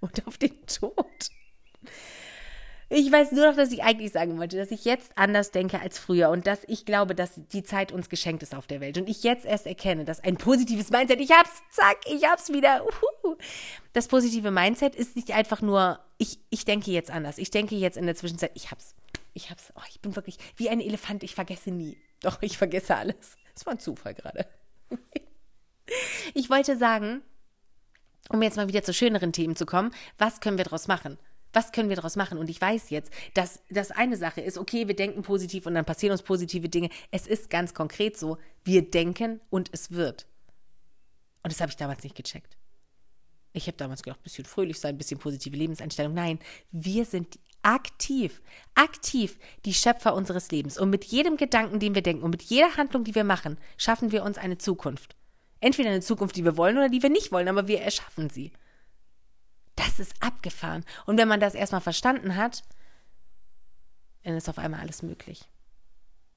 Und 0.00 0.24
auf 0.28 0.38
den 0.38 0.64
Tod? 0.66 1.30
Ich 2.88 3.10
weiß 3.10 3.32
nur 3.32 3.48
noch, 3.48 3.56
dass 3.56 3.72
ich 3.72 3.82
eigentlich 3.82 4.12
sagen 4.12 4.38
wollte, 4.38 4.56
dass 4.56 4.70
ich 4.70 4.84
jetzt 4.84 5.10
anders 5.16 5.50
denke 5.50 5.80
als 5.80 5.98
früher 5.98 6.30
und 6.30 6.46
dass 6.46 6.60
ich 6.68 6.84
glaube, 6.84 7.16
dass 7.16 7.32
die 7.34 7.64
Zeit 7.64 7.90
uns 7.90 8.08
geschenkt 8.08 8.44
ist 8.44 8.54
auf 8.54 8.68
der 8.68 8.80
Welt 8.80 8.96
und 8.96 9.08
ich 9.08 9.24
jetzt 9.24 9.44
erst 9.44 9.66
erkenne, 9.66 10.04
dass 10.04 10.22
ein 10.22 10.36
positives 10.36 10.90
Mindset, 10.90 11.20
ich 11.20 11.32
hab's, 11.32 11.62
zack, 11.70 11.98
ich 12.06 12.24
hab's 12.24 12.52
wieder. 12.52 12.84
Uhuhu. 12.84 13.36
Das 13.92 14.06
positive 14.06 14.52
Mindset 14.52 14.94
ist 14.94 15.16
nicht 15.16 15.32
einfach 15.32 15.62
nur, 15.62 15.98
ich, 16.18 16.38
ich 16.50 16.64
denke 16.64 16.92
jetzt 16.92 17.10
anders. 17.10 17.38
Ich 17.38 17.50
denke 17.50 17.74
jetzt 17.74 17.96
in 17.96 18.06
der 18.06 18.14
Zwischenzeit, 18.14 18.52
ich 18.54 18.70
hab's, 18.70 18.94
ich 19.34 19.50
hab's. 19.50 19.72
Oh, 19.74 19.82
ich 19.88 20.00
bin 20.00 20.14
wirklich 20.14 20.38
wie 20.54 20.68
ein 20.68 20.80
Elefant, 20.80 21.24
ich 21.24 21.34
vergesse 21.34 21.72
nie. 21.72 21.96
Doch, 22.20 22.40
ich 22.40 22.56
vergesse 22.56 22.94
alles. 22.94 23.36
Das 23.54 23.66
war 23.66 23.72
ein 23.72 23.80
Zufall 23.80 24.14
gerade. 24.14 24.46
Ich 26.34 26.50
wollte 26.50 26.76
sagen, 26.76 27.22
um 28.28 28.42
jetzt 28.42 28.56
mal 28.56 28.68
wieder 28.68 28.82
zu 28.82 28.92
schöneren 28.92 29.32
Themen 29.32 29.56
zu 29.56 29.66
kommen, 29.66 29.92
was 30.18 30.40
können 30.40 30.58
wir 30.58 30.64
daraus 30.64 30.88
machen? 30.88 31.18
Was 31.56 31.72
können 31.72 31.88
wir 31.88 31.96
daraus 31.96 32.16
machen? 32.16 32.36
Und 32.36 32.50
ich 32.50 32.60
weiß 32.60 32.90
jetzt, 32.90 33.10
dass 33.32 33.62
das 33.70 33.90
eine 33.90 34.18
Sache 34.18 34.42
ist, 34.42 34.58
okay, 34.58 34.88
wir 34.88 34.94
denken 34.94 35.22
positiv 35.22 35.64
und 35.64 35.74
dann 35.74 35.86
passieren 35.86 36.12
uns 36.12 36.20
positive 36.20 36.68
Dinge. 36.68 36.90
Es 37.10 37.26
ist 37.26 37.48
ganz 37.48 37.72
konkret 37.72 38.18
so, 38.18 38.36
wir 38.64 38.82
denken 38.90 39.40
und 39.48 39.70
es 39.72 39.90
wird. 39.90 40.26
Und 41.42 41.50
das 41.50 41.62
habe 41.62 41.70
ich 41.70 41.76
damals 41.78 42.04
nicht 42.04 42.14
gecheckt. 42.14 42.58
Ich 43.54 43.68
habe 43.68 43.78
damals 43.78 44.02
gedacht, 44.02 44.20
ein 44.20 44.24
bisschen 44.24 44.44
fröhlich 44.44 44.78
sein, 44.78 44.96
ein 44.96 44.98
bisschen 44.98 45.18
positive 45.18 45.56
Lebenseinstellung. 45.56 46.12
Nein, 46.12 46.40
wir 46.72 47.06
sind 47.06 47.38
aktiv, 47.62 48.42
aktiv 48.74 49.38
die 49.64 49.72
Schöpfer 49.72 50.14
unseres 50.14 50.50
Lebens. 50.50 50.76
Und 50.76 50.90
mit 50.90 51.06
jedem 51.06 51.38
Gedanken, 51.38 51.80
den 51.80 51.94
wir 51.94 52.02
denken 52.02 52.22
und 52.22 52.32
mit 52.32 52.42
jeder 52.42 52.76
Handlung, 52.76 53.02
die 53.02 53.14
wir 53.14 53.24
machen, 53.24 53.56
schaffen 53.78 54.12
wir 54.12 54.24
uns 54.24 54.36
eine 54.36 54.58
Zukunft. 54.58 55.16
Entweder 55.60 55.88
eine 55.88 56.02
Zukunft, 56.02 56.36
die 56.36 56.44
wir 56.44 56.58
wollen 56.58 56.76
oder 56.76 56.90
die 56.90 57.02
wir 57.02 57.08
nicht 57.08 57.32
wollen, 57.32 57.48
aber 57.48 57.66
wir 57.66 57.80
erschaffen 57.80 58.28
sie. 58.28 58.52
Das 59.86 60.00
ist 60.00 60.14
abgefahren. 60.20 60.84
Und 61.06 61.16
wenn 61.18 61.28
man 61.28 61.40
das 61.40 61.54
erstmal 61.54 61.80
verstanden 61.80 62.36
hat, 62.36 62.62
dann 64.24 64.36
ist 64.36 64.48
auf 64.48 64.58
einmal 64.58 64.80
alles 64.80 65.02
möglich. 65.02 65.48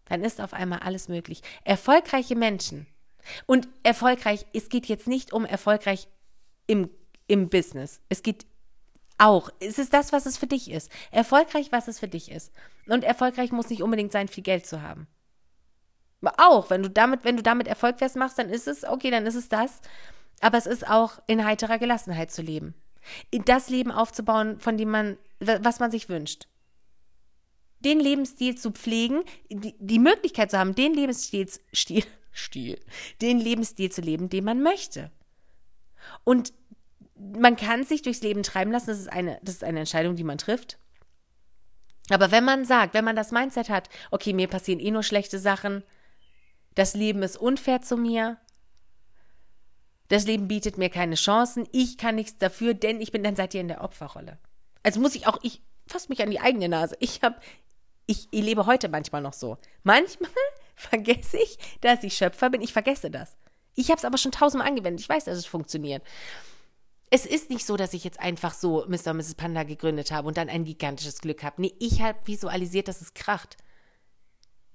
Dann 0.06 0.24
ist 0.24 0.40
auf 0.40 0.54
einmal 0.54 0.80
alles 0.80 1.08
möglich. 1.08 1.42
Erfolgreiche 1.64 2.36
Menschen. 2.36 2.86
Und 3.48 3.68
erfolgreich, 3.84 4.46
es 4.54 4.70
geht 4.70 4.86
jetzt 4.86 5.08
nicht 5.08 5.34
um 5.34 5.46
erfolgreich 5.46 6.08
im, 6.68 6.90
im 7.28 7.50
Business. 7.50 8.02
Es 8.10 8.24
geht 8.24 8.46
auch. 9.18 9.50
Es 9.60 9.80
ist 9.80 9.94
das, 9.94 10.14
was 10.14 10.26
es 10.26 10.38
für 10.38 10.48
dich 10.48 10.70
ist. 10.70 10.92
Erfolgreich, 11.12 11.72
was 11.72 11.88
es 11.88 12.00
für 12.00 12.08
dich 12.08 12.32
ist. 12.32 12.52
Und 12.88 13.04
erfolgreich 13.04 13.52
muss 13.52 13.70
nicht 13.70 13.84
unbedingt 13.84 14.12
sein, 14.12 14.28
viel 14.28 14.44
Geld 14.44 14.68
zu 14.68 14.82
haben. 14.82 15.08
Aber 16.22 16.36
auch, 16.38 16.70
wenn 16.70 16.84
du 16.84 16.90
damit, 16.90 17.24
wenn 17.24 17.38
du 17.38 17.44
damit 17.44 17.68
Erfolg 17.68 17.98
machst, 18.16 18.38
dann 18.38 18.50
ist 18.50 18.68
es, 18.68 18.84
okay, 18.84 19.10
dann 19.10 19.26
ist 19.26 19.36
es 19.36 19.50
das. 19.50 19.82
Aber 20.42 20.58
es 20.58 20.66
ist 20.66 20.88
auch 20.88 21.20
in 21.28 21.46
heiterer 21.46 21.80
Gelassenheit 21.80 22.32
zu 22.32 22.42
leben 22.42 22.76
das 23.32 23.70
Leben 23.70 23.92
aufzubauen, 23.92 24.60
von 24.60 24.78
dem 24.78 24.90
man, 24.90 25.18
was 25.40 25.80
man 25.80 25.92
sich 25.92 26.10
wünscht. 26.10 26.48
Den 27.80 28.00
Lebensstil 28.00 28.58
zu 28.58 28.72
pflegen, 28.72 29.24
die, 29.50 29.76
die 29.80 30.00
Möglichkeit 30.00 30.52
zu 30.52 30.58
haben, 30.58 30.76
den 30.76 30.94
Lebensstil, 30.94 31.50
Stil, 31.74 32.04
Stil, 32.34 32.80
den 33.22 33.40
Lebensstil 33.40 33.92
zu 33.92 34.02
leben, 34.02 34.30
den 34.30 34.44
man 34.44 34.62
möchte. 34.62 35.12
Und 36.24 36.54
man 37.16 37.56
kann 37.56 37.84
sich 37.84 38.02
durchs 38.02 38.22
Leben 38.22 38.44
treiben 38.44 38.72
lassen, 38.72 38.88
das 38.88 39.00
ist 39.00 39.12
eine, 39.12 39.40
das 39.44 39.56
ist 39.56 39.64
eine 39.64 39.80
Entscheidung, 39.80 40.16
die 40.16 40.24
man 40.24 40.38
trifft. 40.38 40.78
Aber 42.10 42.32
wenn 42.32 42.44
man 42.44 42.66
sagt, 42.66 42.94
wenn 42.94 43.06
man 43.06 43.16
das 43.16 43.32
Mindset 43.32 43.70
hat, 43.70 43.90
okay, 44.12 44.34
mir 44.34 44.48
passieren 44.48 44.80
eh 44.80 44.92
nur 44.92 45.04
schlechte 45.04 45.40
Sachen, 45.40 45.84
das 46.76 46.96
Leben 46.96 47.24
ist 47.24 47.38
unfair 47.38 47.82
zu 47.82 47.98
mir, 47.98 48.38
das 50.10 50.26
Leben 50.26 50.48
bietet 50.48 50.78
mir 50.78 50.90
keine 50.90 51.16
Chancen, 51.16 51.68
ich 51.72 51.98
kann 51.98 52.16
nichts 52.16 52.38
dafür, 52.38 52.74
denn 52.74 53.00
ich 53.00 53.12
bin, 53.12 53.24
dann 53.24 53.36
seid 53.36 53.54
ihr 53.54 53.62
in 53.62 53.68
der 53.68 53.84
Opferrolle. 53.84 54.38
Also 54.84 55.00
muss 55.00 55.16
ich 55.16 55.28
auch, 55.28 55.40
ich 55.44 55.62
fasse 55.88 56.10
mich 56.10 56.22
an 56.22 56.32
die 56.32 56.40
eigene 56.40 56.68
Nase. 56.68 56.96
Ich 57.00 57.22
habe, 57.22 57.40
ich, 58.08 58.28
ich 58.32 58.44
lebe 58.44 58.66
heute 58.66 58.90
manchmal 58.90 59.22
noch 59.22 59.34
so. 59.34 59.58
Manchmal 59.84 60.32
vergesse 60.76 61.38
ich, 61.38 61.58
dass 61.82 62.04
ich 62.04 62.16
Schöpfer 62.16 62.50
bin. 62.50 62.62
Ich 62.62 62.74
vergesse 62.74 63.12
das. 63.12 63.38
Ich 63.76 63.90
habe 63.90 63.98
es 63.98 64.06
aber 64.06 64.18
schon 64.18 64.32
tausendmal 64.32 64.68
angewendet. 64.68 65.02
Ich 65.02 65.10
weiß, 65.10 65.26
dass 65.26 65.38
es 65.38 65.46
funktioniert. 65.46 66.04
Es 67.12 67.26
ist 67.26 67.50
nicht 67.50 67.66
so, 67.66 67.78
dass 67.78 67.94
ich 67.94 68.04
jetzt 68.04 68.20
einfach 68.20 68.54
so 68.54 68.86
Mr. 68.88 69.12
und 69.12 69.18
Mrs. 69.18 69.36
Panda 69.36 69.64
gegründet 69.64 70.12
habe 70.12 70.28
und 70.28 70.38
dann 70.38 70.50
ein 70.50 70.66
gigantisches 70.66 71.22
Glück 71.22 71.44
habe. 71.44 71.62
Nee, 71.62 71.74
ich 71.80 72.02
habe 72.02 72.20
visualisiert, 72.26 72.88
dass 72.88 73.02
es 73.02 73.14
kracht. 73.14 73.58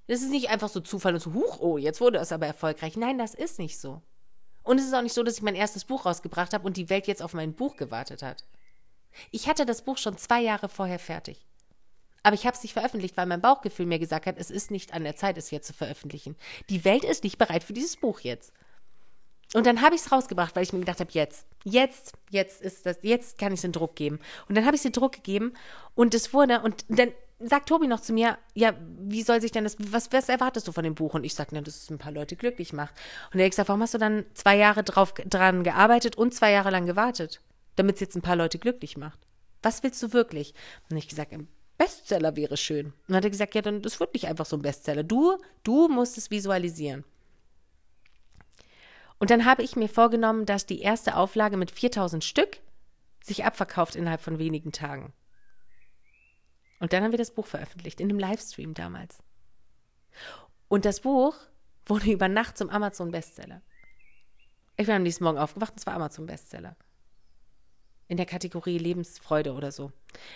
Das 0.06 0.20
ist 0.20 0.30
nicht 0.30 0.50
einfach 0.50 0.68
so 0.68 0.80
Zufall 0.80 1.14
und 1.14 1.20
so, 1.20 1.32
huch, 1.32 1.60
oh, 1.60 1.78
jetzt 1.78 2.00
wurde 2.00 2.18
es 2.18 2.32
aber 2.32 2.46
erfolgreich. 2.46 2.96
Nein, 2.96 3.18
das 3.18 3.34
ist 3.34 3.58
nicht 3.58 3.78
so. 3.80 4.02
Und 4.64 4.80
es 4.80 4.86
ist 4.86 4.94
auch 4.94 5.02
nicht 5.02 5.14
so, 5.14 5.22
dass 5.22 5.36
ich 5.36 5.42
mein 5.42 5.54
erstes 5.54 5.84
Buch 5.84 6.06
rausgebracht 6.06 6.52
habe 6.52 6.66
und 6.66 6.76
die 6.76 6.90
Welt 6.90 7.06
jetzt 7.06 7.22
auf 7.22 7.34
mein 7.34 7.54
Buch 7.54 7.76
gewartet 7.76 8.22
hat. 8.22 8.44
Ich 9.30 9.46
hatte 9.48 9.64
das 9.66 9.82
Buch 9.82 9.98
schon 9.98 10.18
zwei 10.18 10.40
Jahre 10.40 10.68
vorher 10.68 10.98
fertig. 10.98 11.46
Aber 12.22 12.34
ich 12.34 12.46
habe 12.46 12.56
es 12.56 12.62
nicht 12.62 12.72
veröffentlicht, 12.72 13.16
weil 13.16 13.26
mein 13.26 13.42
Bauchgefühl 13.42 13.84
mir 13.84 13.98
gesagt 13.98 14.24
hat, 14.26 14.36
es 14.38 14.50
ist 14.50 14.70
nicht 14.70 14.94
an 14.94 15.04
der 15.04 15.14
Zeit, 15.14 15.36
es 15.36 15.50
jetzt 15.50 15.66
zu 15.66 15.74
veröffentlichen. 15.74 16.36
Die 16.70 16.84
Welt 16.84 17.04
ist 17.04 17.22
nicht 17.22 17.36
bereit 17.36 17.62
für 17.62 17.74
dieses 17.74 17.96
Buch 17.96 18.20
jetzt. 18.20 18.52
Und 19.52 19.66
dann 19.66 19.82
habe 19.82 19.94
ich 19.94 20.00
es 20.00 20.10
rausgebracht, 20.10 20.56
weil 20.56 20.62
ich 20.62 20.72
mir 20.72 20.80
gedacht 20.80 21.00
habe, 21.00 21.12
jetzt, 21.12 21.46
jetzt, 21.62 22.14
jetzt 22.30 22.62
ist 22.62 22.86
das, 22.86 22.98
jetzt 23.02 23.38
kann 23.38 23.52
ich 23.52 23.58
es 23.58 23.62
den 23.62 23.72
Druck 23.72 23.94
geben. 23.94 24.18
Und 24.48 24.56
dann 24.56 24.64
habe 24.64 24.74
ich 24.74 24.80
es 24.80 24.84
den 24.84 24.92
Druck 24.92 25.12
gegeben 25.12 25.52
und 25.94 26.14
es 26.14 26.32
wurde, 26.32 26.60
und 26.62 26.84
dann 26.88 27.12
sagt 27.40 27.68
Tobi 27.68 27.86
noch 27.86 28.00
zu 28.00 28.12
mir, 28.12 28.38
ja, 28.54 28.74
wie 28.98 29.22
soll 29.22 29.40
sich 29.40 29.52
denn 29.52 29.64
das, 29.64 29.76
was, 29.78 30.12
was 30.12 30.28
erwartest 30.28 30.68
du 30.68 30.72
von 30.72 30.84
dem 30.84 30.94
Buch? 30.94 31.14
Und 31.14 31.24
ich 31.24 31.34
sage, 31.34 31.60
dass 31.62 31.76
es 31.76 31.90
ein 31.90 31.98
paar 31.98 32.12
Leute 32.12 32.36
glücklich 32.36 32.72
macht. 32.72 32.94
Und 33.32 33.40
er 33.40 33.50
sagt, 33.52 33.68
warum 33.68 33.82
hast 33.82 33.94
du 33.94 33.98
dann 33.98 34.24
zwei 34.34 34.56
Jahre 34.56 34.84
drauf, 34.84 35.14
dran 35.14 35.64
gearbeitet 35.64 36.16
und 36.16 36.34
zwei 36.34 36.52
Jahre 36.52 36.70
lang 36.70 36.86
gewartet, 36.86 37.40
damit 37.76 37.96
es 37.96 38.00
jetzt 38.00 38.16
ein 38.16 38.22
paar 38.22 38.36
Leute 38.36 38.58
glücklich 38.58 38.96
macht? 38.96 39.18
Was 39.62 39.82
willst 39.82 40.02
du 40.02 40.12
wirklich? 40.12 40.54
Und 40.90 40.96
ich 40.96 41.08
gesagt, 41.08 41.32
ein 41.32 41.48
Bestseller 41.76 42.36
wäre 42.36 42.56
schön. 42.56 42.86
Und 42.86 42.94
dann 43.08 43.16
hat 43.16 43.24
er 43.24 43.30
gesagt, 43.30 43.54
ja, 43.54 43.62
dann, 43.62 43.82
das 43.82 43.98
wird 43.98 44.14
nicht 44.14 44.28
einfach 44.28 44.46
so 44.46 44.56
ein 44.56 44.62
Bestseller. 44.62 45.02
Du, 45.02 45.38
du 45.64 45.88
musst 45.88 46.18
es 46.18 46.30
visualisieren. 46.30 47.04
Und 49.18 49.30
dann 49.30 49.44
habe 49.44 49.62
ich 49.62 49.76
mir 49.76 49.88
vorgenommen, 49.88 50.46
dass 50.46 50.66
die 50.66 50.80
erste 50.80 51.16
Auflage 51.16 51.56
mit 51.56 51.70
4000 51.70 52.22
Stück 52.22 52.58
sich 53.22 53.44
abverkauft 53.44 53.96
innerhalb 53.96 54.20
von 54.20 54.38
wenigen 54.38 54.70
Tagen. 54.70 55.12
Und 56.84 56.92
dann 56.92 57.02
haben 57.02 57.12
wir 57.12 57.18
das 57.18 57.30
Buch 57.30 57.46
veröffentlicht, 57.46 57.98
in 57.98 58.10
einem 58.10 58.18
Livestream 58.18 58.74
damals. 58.74 59.22
Und 60.68 60.84
das 60.84 61.00
Buch 61.00 61.34
wurde 61.86 62.12
über 62.12 62.28
Nacht 62.28 62.58
zum 62.58 62.68
Amazon-Bestseller. 62.68 63.62
Ich 64.76 64.84
bin 64.84 64.94
am 64.94 65.02
nächsten 65.02 65.24
Morgen 65.24 65.38
aufgewacht 65.38 65.72
und 65.72 65.78
es 65.78 65.86
war 65.86 65.94
Amazon-Bestseller. 65.94 66.76
In 68.08 68.18
der 68.18 68.26
Kategorie 68.26 68.76
Lebensfreude 68.76 69.54
oder 69.54 69.72
so. 69.72 69.92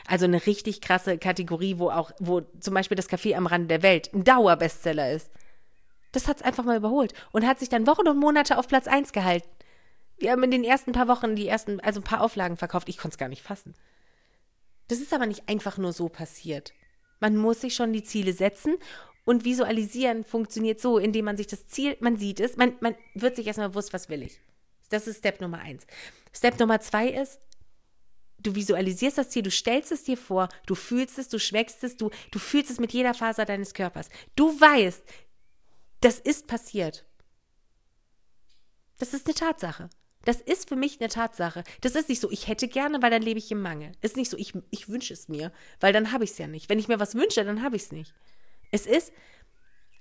Also 0.06 0.24
eine 0.24 0.46
richtig 0.46 0.80
krasse 0.80 1.18
Kategorie, 1.18 1.78
wo 1.78 1.90
auch, 1.90 2.12
wo 2.18 2.40
zum 2.40 2.72
Beispiel 2.72 2.96
das 2.96 3.10
Café 3.10 3.36
am 3.36 3.46
Rande 3.46 3.68
der 3.68 3.82
Welt 3.82 4.14
ein 4.14 4.24
Dauerbestseller 4.24 5.12
ist. 5.12 5.30
Das 6.12 6.28
hat 6.28 6.38
es 6.38 6.42
einfach 6.42 6.64
mal 6.64 6.78
überholt 6.78 7.12
und 7.30 7.46
hat 7.46 7.58
sich 7.58 7.68
dann 7.68 7.86
Wochen 7.86 8.08
und 8.08 8.16
Monate 8.16 8.56
auf 8.56 8.68
Platz 8.68 8.86
1 8.86 9.12
gehalten. 9.12 9.50
Wir 10.16 10.32
haben 10.32 10.42
in 10.44 10.50
den 10.50 10.64
ersten 10.64 10.92
paar 10.92 11.08
Wochen 11.08 11.36
die 11.36 11.46
ersten, 11.46 11.78
also 11.80 12.00
ein 12.00 12.04
paar 12.04 12.22
Auflagen 12.22 12.56
verkauft. 12.56 12.88
Ich 12.88 12.96
konnte 12.96 13.16
es 13.16 13.18
gar 13.18 13.28
nicht 13.28 13.42
fassen. 13.42 13.74
Das 14.88 14.98
ist 14.98 15.12
aber 15.12 15.26
nicht 15.26 15.48
einfach 15.48 15.78
nur 15.78 15.92
so 15.92 16.08
passiert. 16.08 16.72
Man 17.20 17.36
muss 17.36 17.60
sich 17.60 17.74
schon 17.74 17.92
die 17.92 18.02
Ziele 18.02 18.32
setzen 18.32 18.76
und 19.24 19.44
visualisieren 19.44 20.24
funktioniert 20.24 20.80
so, 20.80 20.98
indem 20.98 21.26
man 21.26 21.36
sich 21.36 21.46
das 21.46 21.66
Ziel, 21.66 21.96
man 22.00 22.16
sieht 22.16 22.40
es, 22.40 22.56
man, 22.56 22.76
man 22.80 22.94
wird 23.14 23.36
sich 23.36 23.46
erstmal 23.46 23.68
bewusst, 23.68 23.92
was 23.92 24.08
will 24.08 24.22
ich. 24.22 24.40
Das 24.88 25.06
ist 25.06 25.18
Step 25.18 25.40
Nummer 25.40 25.58
eins. 25.58 25.86
Step 26.32 26.58
Nummer 26.58 26.80
zwei 26.80 27.08
ist, 27.08 27.38
du 28.38 28.54
visualisierst 28.54 29.18
das 29.18 29.28
Ziel, 29.28 29.42
du 29.42 29.50
stellst 29.50 29.92
es 29.92 30.04
dir 30.04 30.16
vor, 30.16 30.48
du 30.66 30.74
fühlst 30.74 31.18
es, 31.18 31.28
du 31.28 31.38
schmeckst 31.38 31.84
es, 31.84 31.96
du, 31.96 32.10
du 32.30 32.38
fühlst 32.38 32.70
es 32.70 32.80
mit 32.80 32.92
jeder 32.92 33.12
Faser 33.12 33.44
deines 33.44 33.74
Körpers. 33.74 34.08
Du 34.36 34.58
weißt, 34.58 35.02
das 36.00 36.18
ist 36.20 36.46
passiert. 36.46 37.04
Das 38.98 39.14
ist 39.14 39.26
eine 39.26 39.34
Tatsache. 39.34 39.90
Das 40.24 40.40
ist 40.40 40.68
für 40.68 40.76
mich 40.76 41.00
eine 41.00 41.08
Tatsache. 41.08 41.64
Das 41.80 41.94
ist 41.94 42.08
nicht 42.08 42.20
so, 42.20 42.30
ich 42.30 42.48
hätte 42.48 42.68
gerne, 42.68 43.00
weil 43.02 43.10
dann 43.10 43.22
lebe 43.22 43.38
ich 43.38 43.50
im 43.50 43.62
Mangel. 43.62 43.92
Ist 44.02 44.16
nicht 44.16 44.30
so, 44.30 44.36
ich, 44.36 44.52
ich 44.70 44.88
wünsche 44.88 45.14
es 45.14 45.28
mir, 45.28 45.52
weil 45.80 45.92
dann 45.92 46.12
habe 46.12 46.24
ich 46.24 46.32
es 46.32 46.38
ja 46.38 46.46
nicht. 46.46 46.68
Wenn 46.68 46.78
ich 46.78 46.88
mir 46.88 47.00
was 47.00 47.14
wünsche, 47.14 47.44
dann 47.44 47.62
habe 47.62 47.76
ich 47.76 47.82
es 47.82 47.92
nicht. 47.92 48.12
Es 48.70 48.86
ist, 48.86 49.12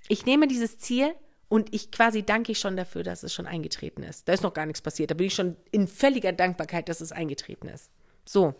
ich 0.08 0.26
nehme 0.26 0.48
dieses 0.48 0.78
Ziel 0.78 1.14
und 1.48 1.74
ich 1.74 1.90
quasi 1.90 2.22
danke 2.22 2.52
ich 2.52 2.58
schon 2.58 2.76
dafür, 2.76 3.02
dass 3.02 3.22
es 3.22 3.32
schon 3.32 3.46
eingetreten 3.46 4.02
ist. 4.02 4.28
Da 4.28 4.32
ist 4.32 4.42
noch 4.42 4.52
gar 4.52 4.66
nichts 4.66 4.82
passiert. 4.82 5.10
Da 5.10 5.14
bin 5.14 5.28
ich 5.28 5.34
schon 5.34 5.56
in 5.70 5.88
völliger 5.88 6.32
Dankbarkeit, 6.32 6.88
dass 6.88 7.00
es 7.00 7.12
eingetreten 7.12 7.68
ist. 7.68 7.90
So. 8.26 8.54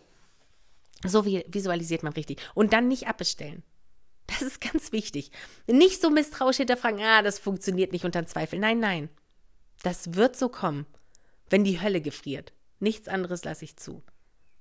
So 1.05 1.25
visualisiert 1.25 2.03
man 2.03 2.13
richtig. 2.13 2.41
Und 2.55 2.73
dann 2.73 2.87
nicht 2.87 3.07
abbestellen. 3.07 3.63
Das 4.27 4.41
ist 4.41 4.61
ganz 4.61 4.91
wichtig. 4.91 5.31
Nicht 5.67 6.01
so 6.01 6.09
misstrauisch 6.09 6.57
hinterfragen, 6.57 7.01
ah, 7.01 7.21
das 7.21 7.39
funktioniert 7.39 7.91
nicht 7.91 8.05
und 8.05 8.15
dann 8.15 8.27
zweifeln. 8.27 8.61
Nein, 8.61 8.79
nein. 8.79 9.09
Das 9.81 10.13
wird 10.15 10.35
so 10.35 10.49
kommen, 10.49 10.85
wenn 11.49 11.63
die 11.63 11.81
Hölle 11.81 12.01
gefriert. 12.01 12.53
Nichts 12.79 13.07
anderes 13.07 13.43
lasse 13.43 13.65
ich 13.65 13.77
zu. 13.77 14.03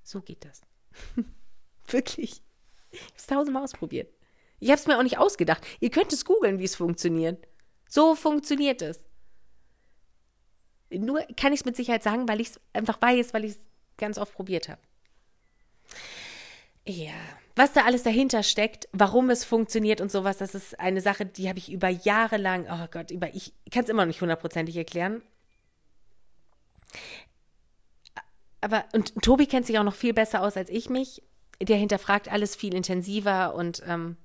So 0.03 0.21
geht 0.21 0.45
das. 0.45 0.63
Wirklich. 1.87 2.43
Ich 2.91 3.01
habe 3.01 3.13
es 3.17 3.27
tausendmal 3.27 3.63
ausprobiert. 3.63 4.13
Ich 4.61 4.71
habe 4.71 4.81
es 4.81 4.87
mir 4.87 4.99
auch 4.99 5.03
nicht 5.03 5.19
ausgedacht. 5.19 5.65
Ihr 5.81 5.91
könnt 5.91 6.13
es 6.13 6.25
googeln, 6.25 6.59
wie 6.59 6.65
es 6.65 6.77
funktioniert. 6.77 7.47
So 7.89 8.15
funktioniert 8.15 8.83
es. 8.83 9.01
Nur 10.91 11.21
kann 11.37 11.53
ich 11.53 11.61
es 11.61 11.67
mit 11.67 11.77
Sicherheit 11.77 12.03
sagen, 12.03 12.29
weil 12.29 12.41
ich 12.41 12.49
es 12.51 12.61
einfach 12.73 13.01
weiß, 13.01 13.35
weil 13.35 13.45
ich 13.45 13.53
es 13.53 13.59
ganz 13.99 14.19
oft 14.19 14.33
probiert 14.33 14.69
habe. 14.69 14.81
Ja, 16.87 17.13
was 17.55 17.73
da 17.73 17.85
alles 17.85 18.03
dahinter 18.03 18.43
steckt, 18.43 18.89
warum 18.93 19.31
es 19.31 19.45
funktioniert 19.45 20.01
und 20.01 20.11
sowas, 20.11 20.39
das 20.39 20.55
ist 20.55 20.79
eine 20.81 21.01
Sache, 21.01 21.27
die 21.27 21.49
habe 21.49 21.59
ich 21.59 21.71
über 21.71 21.89
Jahre 21.89 22.39
lang, 22.39 22.67
oh 22.71 22.87
Gott, 22.91 23.11
über, 23.11 23.35
ich 23.35 23.53
kann 23.71 23.85
es 23.85 23.91
immer 23.91 24.03
noch 24.03 24.09
nicht 24.09 24.21
hundertprozentig 24.23 24.77
erklären. 24.77 25.23
Aber, 28.61 28.85
und 28.93 29.15
Tobi 29.23 29.47
kennt 29.47 29.67
sich 29.67 29.79
auch 29.79 29.85
noch 29.85 29.95
viel 29.95 30.13
besser 30.13 30.43
aus 30.43 30.57
als 30.57 30.71
ich 30.71 30.91
mich. 30.91 31.23
Der 31.61 31.77
hinterfragt 31.77 32.31
alles 32.31 32.55
viel 32.55 32.75
intensiver 32.75 33.55
und 33.55 33.83
ähm, 33.87 34.17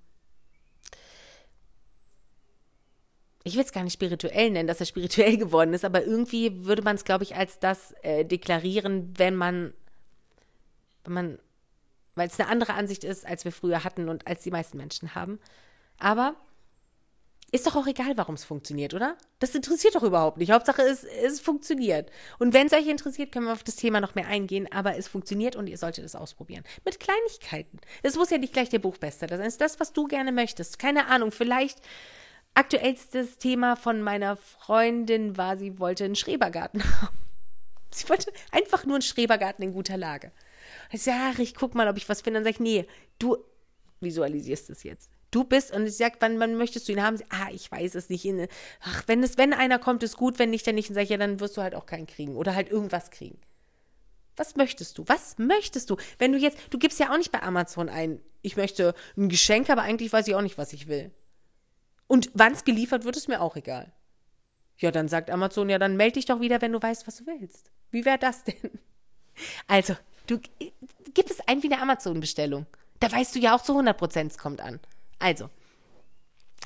ich 3.43 3.56
will 3.56 3.63
es 3.63 3.71
gar 3.71 3.84
nicht 3.84 3.93
spirituell 3.93 4.52
nennen, 4.52 4.67
dass 4.67 4.80
er 4.80 4.86
spirituell 4.86 5.38
geworden 5.39 5.73
ist, 5.73 5.86
aber 5.86 6.06
irgendwie 6.06 6.65
würde 6.65 6.82
man 6.82 6.95
es, 6.95 7.06
glaube 7.06 7.23
ich, 7.23 7.36
als 7.36 7.60
das 7.60 7.93
äh, 8.04 8.23
deklarieren, 8.23 9.13
wenn 9.17 9.36
man, 9.36 9.73
wenn 11.04 11.13
man 11.13 11.39
weil 12.15 12.28
es 12.28 12.39
eine 12.39 12.49
andere 12.49 12.73
Ansicht 12.76 13.04
ist, 13.04 13.26
als 13.26 13.43
wir 13.43 13.52
früher 13.52 13.84
hatten 13.84 14.10
und 14.10 14.28
als 14.28 14.43
die 14.43 14.52
meisten 14.52 14.78
Menschen 14.78 15.15
haben. 15.15 15.39
Aber 15.97 16.36
ist 17.54 17.68
doch 17.68 17.76
auch 17.76 17.86
egal, 17.86 18.18
warum 18.18 18.34
es 18.34 18.44
funktioniert, 18.44 18.96
oder? 18.96 19.16
Das 19.38 19.54
interessiert 19.54 19.94
doch 19.94 20.02
überhaupt 20.02 20.39
nicht. 20.39 20.52
Hauptsache, 20.52 20.82
es, 20.82 21.04
es 21.04 21.39
funktioniert. 21.39 22.10
Und 22.39 22.52
wenn 22.52 22.66
es 22.66 22.74
euch 22.74 22.88
interessiert, 22.88 23.32
können 23.32 23.46
wir 23.46 23.54
auf 23.54 23.63
das 23.63 23.76
Thema 23.76 24.02
noch 24.02 24.16
mehr 24.16 24.28
eingehen. 24.28 24.68
Aber 24.72 24.98
es 24.98 25.08
funktioniert 25.08 25.56
und 25.56 25.68
ihr 25.68 25.78
solltet 25.78 26.04
es 26.04 26.16
ausprobieren. 26.16 26.63
Mit 26.84 27.00
Kleinigkeiten. 27.00 27.80
Es 28.02 28.16
muss 28.16 28.32
ja 28.32 28.39
nicht 28.39 28.54
gleich 28.54 28.70
der 28.70 28.80
Buchbester. 28.80 29.28
Das 29.28 29.39
ist 29.39 29.62
das, 29.62 29.80
was 29.80 29.94
du 29.94 30.08
gerne 30.08 30.32
möchtest. 30.32 30.80
Keine 30.80 31.06
Ahnung. 31.06 31.32
Vielleicht 31.32 31.78
aktuellstes 32.56 33.38
Thema 33.38 33.76
von 33.76 34.02
meiner 34.02 34.36
Freundin 34.36 35.38
war, 35.38 35.56
sie 35.56 35.78
wollte 35.78 36.06
einen 36.06 36.16
Schrebergarten 36.16 36.84
haben. 37.02 37.18
Sie 37.92 38.10
wollte 38.10 38.34
einfach 38.52 38.86
nur 38.88 38.96
einen 38.96 39.04
Schrebergarten 39.04 39.63
in 39.63 39.74
guter 39.74 39.98
Lage. 39.98 40.32
Ich 40.92 41.04
sage, 41.04 41.44
ich 41.44 41.54
guck 41.54 41.76
mal, 41.76 41.88
ob 41.88 41.98
ich 41.98 42.10
was 42.10 42.22
finde. 42.22 42.39
Dann 42.39 42.46
sage 42.46 42.56
ich, 42.56 42.60
nee, 42.60 42.88
du 43.20 43.38
visualisierst 44.00 44.72
es 44.72 44.82
jetzt. 44.82 45.12
Du 45.34 45.43
bist, 45.43 45.74
und 45.74 45.88
ich 45.88 45.98
sage, 45.98 46.15
wann, 46.19 46.39
wann 46.39 46.56
möchtest 46.56 46.88
du 46.88 46.91
ihn 46.91 47.02
haben? 47.02 47.19
Ah, 47.30 47.50
ich 47.52 47.72
weiß 47.72 47.96
es 47.96 48.10
nicht. 48.10 48.28
Ach, 48.82 49.04
wenn, 49.08 49.24
es, 49.24 49.38
wenn 49.38 49.54
einer 49.54 49.80
kommt, 49.80 50.04
ist 50.04 50.17
gut, 50.17 50.39
wenn 50.39 50.52
nicht, 50.52 50.65
dann 50.67 50.76
nicht. 50.76 50.89
Dann 50.89 50.96
sage 50.96 51.06
ich, 51.06 51.10
ja, 51.10 51.17
dann 51.17 51.39
wirst 51.39 51.58
du 51.58 51.62
halt 51.62 51.76
auch 51.76 51.86
keinen 51.86 52.08
kriegen. 52.08 52.36
Oder 52.36 52.56
halt 52.56 52.69
irgendwas 52.69 53.12
kriegen. 53.12 53.39
Was 54.36 54.56
möchtest 54.56 54.98
du? 54.98 55.04
Was 55.08 55.38
möchtest 55.38 55.89
du? 55.89 55.98
Wenn 56.19 56.32
du 56.32 56.38
jetzt, 56.38 56.58
du 56.69 56.78
gibst 56.78 57.00
ja 57.00 57.12
auch 57.12 57.17
nicht 57.17 57.32
bei 57.32 57.41
Amazon 57.41 57.89
ein, 57.89 58.19
ich 58.41 58.58
möchte 58.58 58.93
ein 59.17 59.30
Geschenk, 59.30 59.69
aber 59.69 59.82
eigentlich 59.82 60.13
weiß 60.13 60.28
ich 60.28 60.36
auch 60.36 60.41
nicht, 60.41 60.58
was 60.58 60.74
ich 60.74 60.88
will. 60.88 61.12
Und 62.08 62.30
wann 62.34 62.54
es 62.54 62.63
geliefert 62.63 63.06
wird, 63.06 63.17
ist 63.17 63.28
mir 63.28 63.41
auch 63.41 63.56
egal. 63.56 63.91
Ja, 64.78 64.91
dann 64.91 65.08
sagt 65.08 65.30
Amazon, 65.30 65.69
ja, 65.69 65.80
dann 65.80 65.98
melde 65.98 66.13
dich 66.13 66.26
doch 66.26 66.39
wieder, 66.39 66.62
wenn 66.62 66.72
du 66.72 66.82
weißt, 66.82 67.08
was 67.08 67.17
du 67.17 67.28
willst. 67.28 67.72
Wie 67.91 68.06
wäre 68.06 68.17
das 68.17 68.43
denn? 68.43 68.80
Also, 69.67 69.96
Du 70.28 70.39
gib 71.13 71.30
es 71.30 71.39
ein 71.48 71.63
wie 71.63 71.72
eine 71.72 71.82
Amazon-Bestellung. 71.82 72.65
Da 73.00 73.12
weißt 73.12 73.36
du 73.36 73.39
ja 73.39 73.56
auch 73.56 73.62
zu 73.62 73.74
100 73.74 73.98
Prozent, 73.98 74.32
es 74.32 74.38
kommt 74.38 74.62
an. 74.62 74.80
Also, 75.19 75.49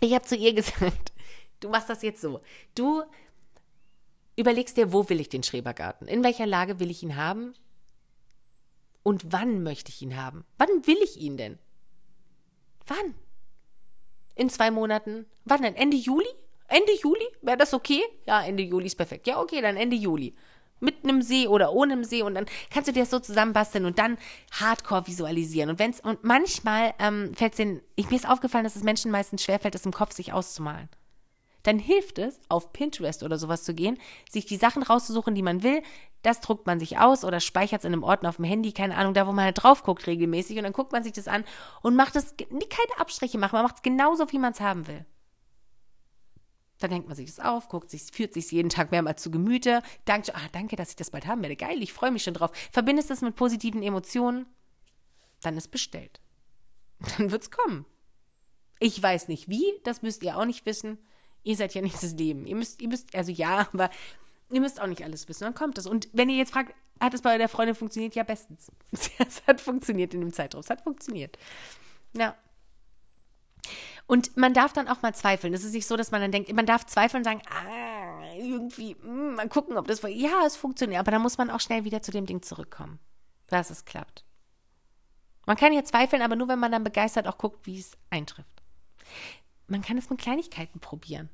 ich 0.01 0.13
habe 0.13 0.25
zu 0.25 0.35
ihr 0.35 0.53
gesagt, 0.55 1.13
du 1.59 1.69
machst 1.69 1.89
das 1.89 2.01
jetzt 2.01 2.21
so. 2.21 2.41
Du 2.75 3.03
überlegst 4.35 4.77
dir, 4.77 4.91
wo 4.93 5.07
will 5.09 5.19
ich 5.19 5.29
den 5.29 5.43
Schrebergarten? 5.43 6.07
In 6.07 6.23
welcher 6.23 6.45
Lage 6.45 6.79
will 6.79 6.91
ich 6.91 7.03
ihn 7.03 7.15
haben? 7.15 7.53
Und 9.03 9.31
wann 9.31 9.63
möchte 9.63 9.91
ich 9.91 10.01
ihn 10.01 10.17
haben? 10.17 10.45
Wann 10.57 10.85
will 10.85 10.97
ich 11.03 11.17
ihn 11.17 11.37
denn? 11.37 11.57
Wann? 12.85 13.15
In 14.35 14.49
zwei 14.49 14.69
Monaten? 14.69 15.25
Wann 15.45 15.61
denn? 15.61 15.75
Ende 15.75 15.97
Juli? 15.97 16.27
Ende 16.67 16.93
Juli? 17.01 17.25
Wäre 17.41 17.57
das 17.57 17.73
okay? 17.73 18.01
Ja, 18.25 18.41
Ende 18.41 18.63
Juli 18.63 18.87
ist 18.87 18.95
perfekt. 18.95 19.25
Ja, 19.25 19.39
okay, 19.39 19.61
dann 19.61 19.77
Ende 19.77 19.95
Juli 19.95 20.35
mit 20.79 21.03
einem 21.03 21.21
See 21.21 21.47
oder 21.47 21.73
ohne 21.73 21.93
einem 21.93 22.03
See 22.03 22.21
und 22.21 22.35
dann 22.35 22.45
kannst 22.71 22.87
du 22.87 22.93
dir 22.93 23.01
das 23.01 23.09
so 23.09 23.19
zusammenbasteln 23.19 23.85
und 23.85 23.99
dann 23.99 24.17
Hardcore 24.51 25.07
visualisieren. 25.07 25.69
Und 25.69 25.79
wenn's, 25.79 25.99
und 25.99 26.23
manchmal 26.23 26.93
ähm, 26.99 27.33
fällt 27.35 27.53
es 27.53 27.57
den, 27.57 27.81
ich, 27.95 28.09
mir 28.09 28.15
ist 28.15 28.29
aufgefallen, 28.29 28.63
dass 28.63 28.75
es 28.75 28.83
Menschen 28.83 29.11
meistens 29.11 29.43
schwerfällt, 29.43 29.75
es 29.75 29.85
im 29.85 29.93
Kopf 29.93 30.13
sich 30.13 30.33
auszumalen. 30.33 30.89
Dann 31.63 31.79
hilft 31.79 32.17
es, 32.17 32.39
auf 32.47 32.71
Pinterest 32.71 33.23
oder 33.23 33.37
sowas 33.37 33.63
zu 33.63 33.73
gehen, 33.73 33.97
sich 34.29 34.45
die 34.45 34.55
Sachen 34.55 34.83
rauszusuchen, 34.83 35.35
die 35.35 35.41
man 35.41 35.63
will. 35.63 35.81
Das 36.21 36.39
druckt 36.39 36.65
man 36.65 36.79
sich 36.79 36.97
aus 36.97 37.25
oder 37.25 37.41
speichert 37.41 37.81
es 37.81 37.85
in 37.85 37.91
einem 37.91 38.03
Ordner 38.03 38.29
auf 38.29 38.37
dem 38.37 38.45
Handy, 38.45 38.71
keine 38.71 38.95
Ahnung, 38.95 39.13
da 39.13 39.27
wo 39.27 39.33
man 39.33 39.45
halt 39.45 39.61
drauf 39.61 39.83
guckt 39.83 40.07
regelmäßig 40.07 40.57
und 40.57 40.63
dann 40.63 40.73
guckt 40.73 40.93
man 40.93 41.03
sich 41.03 41.11
das 41.11 41.27
an 41.27 41.43
und 41.81 41.95
macht 41.95 42.15
es, 42.15 42.35
keine 42.37 42.99
Abstriche 42.99 43.37
machen, 43.37 43.57
man 43.57 43.63
macht 43.63 43.77
es 43.77 43.81
genauso, 43.81 44.31
wie 44.31 44.39
man 44.39 44.53
es 44.53 44.61
haben 44.61 44.87
will. 44.87 45.05
Dann 46.79 46.91
denkt 46.91 47.07
man 47.07 47.15
sich 47.15 47.33
das 47.33 47.43
auf, 47.43 47.69
guckt 47.69 47.89
sich, 47.89 48.03
führt 48.03 48.33
sich 48.33 48.51
jeden 48.51 48.69
Tag 48.69 48.91
mehrmals 48.91 49.21
zu 49.21 49.31
Gemüte, 49.31 49.81
dankt, 50.05 50.35
ah, 50.35 50.47
danke, 50.51 50.75
dass 50.75 50.91
ich 50.91 50.95
das 50.95 51.09
bald 51.09 51.25
haben 51.25 51.41
werde. 51.41 51.55
Geil, 51.55 51.81
ich 51.81 51.93
freue 51.93 52.11
mich 52.11 52.23
schon 52.23 52.35
drauf. 52.35 52.51
Verbindest 52.71 53.09
das 53.09 53.21
mit 53.21 53.35
positiven 53.35 53.81
Emotionen, 53.81 54.45
dann 55.41 55.57
ist 55.57 55.69
bestellt. 55.69 56.19
Dann 57.17 57.31
wird's 57.31 57.51
kommen. 57.51 57.85
Ich 58.79 59.01
weiß 59.01 59.27
nicht 59.27 59.49
wie, 59.49 59.65
das 59.83 60.01
müsst 60.01 60.23
ihr 60.23 60.35
auch 60.35 60.45
nicht 60.45 60.65
wissen. 60.65 60.97
Ihr 61.43 61.55
seid 61.55 61.75
ja 61.75 61.81
nicht 61.81 62.01
das 62.01 62.13
Leben. 62.13 62.45
Ihr 62.45 62.55
müsst, 62.55 62.81
ihr 62.81 62.87
müsst, 62.87 63.15
also 63.15 63.31
ja, 63.31 63.67
aber 63.71 63.89
ihr 64.49 64.61
müsst 64.61 64.81
auch 64.81 64.87
nicht 64.87 65.03
alles 65.03 65.27
wissen. 65.27 65.43
Dann 65.43 65.53
kommt 65.53 65.77
das. 65.77 65.85
Und 65.85 66.09
wenn 66.13 66.29
ihr 66.29 66.37
jetzt 66.37 66.51
fragt, 66.53 66.73
hat 66.99 67.13
es 67.13 67.21
bei 67.21 67.37
der 67.37 67.49
Freundin 67.49 67.75
funktioniert? 67.75 68.15
Ja, 68.15 68.23
bestens. 68.23 68.71
Es 69.19 69.45
hat 69.45 69.61
funktioniert 69.61 70.13
in 70.13 70.21
dem 70.21 70.33
Zeitraum. 70.33 70.61
Es 70.61 70.69
hat 70.69 70.81
funktioniert. 70.81 71.37
Ja. 72.13 72.35
Und 74.07 74.37
man 74.37 74.53
darf 74.53 74.71
dann 74.71 74.87
auch 74.87 75.01
mal 75.01 75.13
zweifeln. 75.13 75.53
Es 75.53 75.65
ist 75.65 75.73
nicht 75.73 75.85
so, 75.85 75.97
dass 75.97 76.11
man 76.11 76.21
dann 76.21 76.31
denkt, 76.31 76.51
man 76.53 76.65
darf 76.65 76.85
zweifeln 76.85 77.19
und 77.19 77.25
sagen, 77.25 77.41
ah, 77.49 78.33
irgendwie, 78.35 78.95
mh, 78.95 79.03
hm, 79.03 79.35
mal 79.35 79.49
gucken, 79.49 79.77
ob 79.77 79.87
das, 79.87 80.01
ja, 80.01 80.45
es 80.45 80.55
funktioniert. 80.55 80.99
Aber 80.99 81.11
dann 81.11 81.21
muss 81.21 81.37
man 81.37 81.49
auch 81.49 81.59
schnell 81.59 81.83
wieder 81.83 82.01
zu 82.01 82.11
dem 82.11 82.25
Ding 82.25 82.41
zurückkommen, 82.41 82.99
dass 83.47 83.69
es 83.69 83.83
klappt. 83.83 84.23
Man 85.45 85.57
kann 85.57 85.73
ja 85.73 85.83
zweifeln, 85.83 86.21
aber 86.21 86.37
nur, 86.37 86.47
wenn 86.47 86.59
man 86.59 86.71
dann 86.71 86.85
begeistert 86.85 87.27
auch 87.27 87.37
guckt, 87.37 87.65
wie 87.65 87.79
es 87.79 87.91
eintrifft. 88.09 88.63
Man 89.67 89.81
kann 89.81 89.97
es 89.97 90.09
mit 90.09 90.19
Kleinigkeiten 90.19 90.79
probieren. 90.79 91.29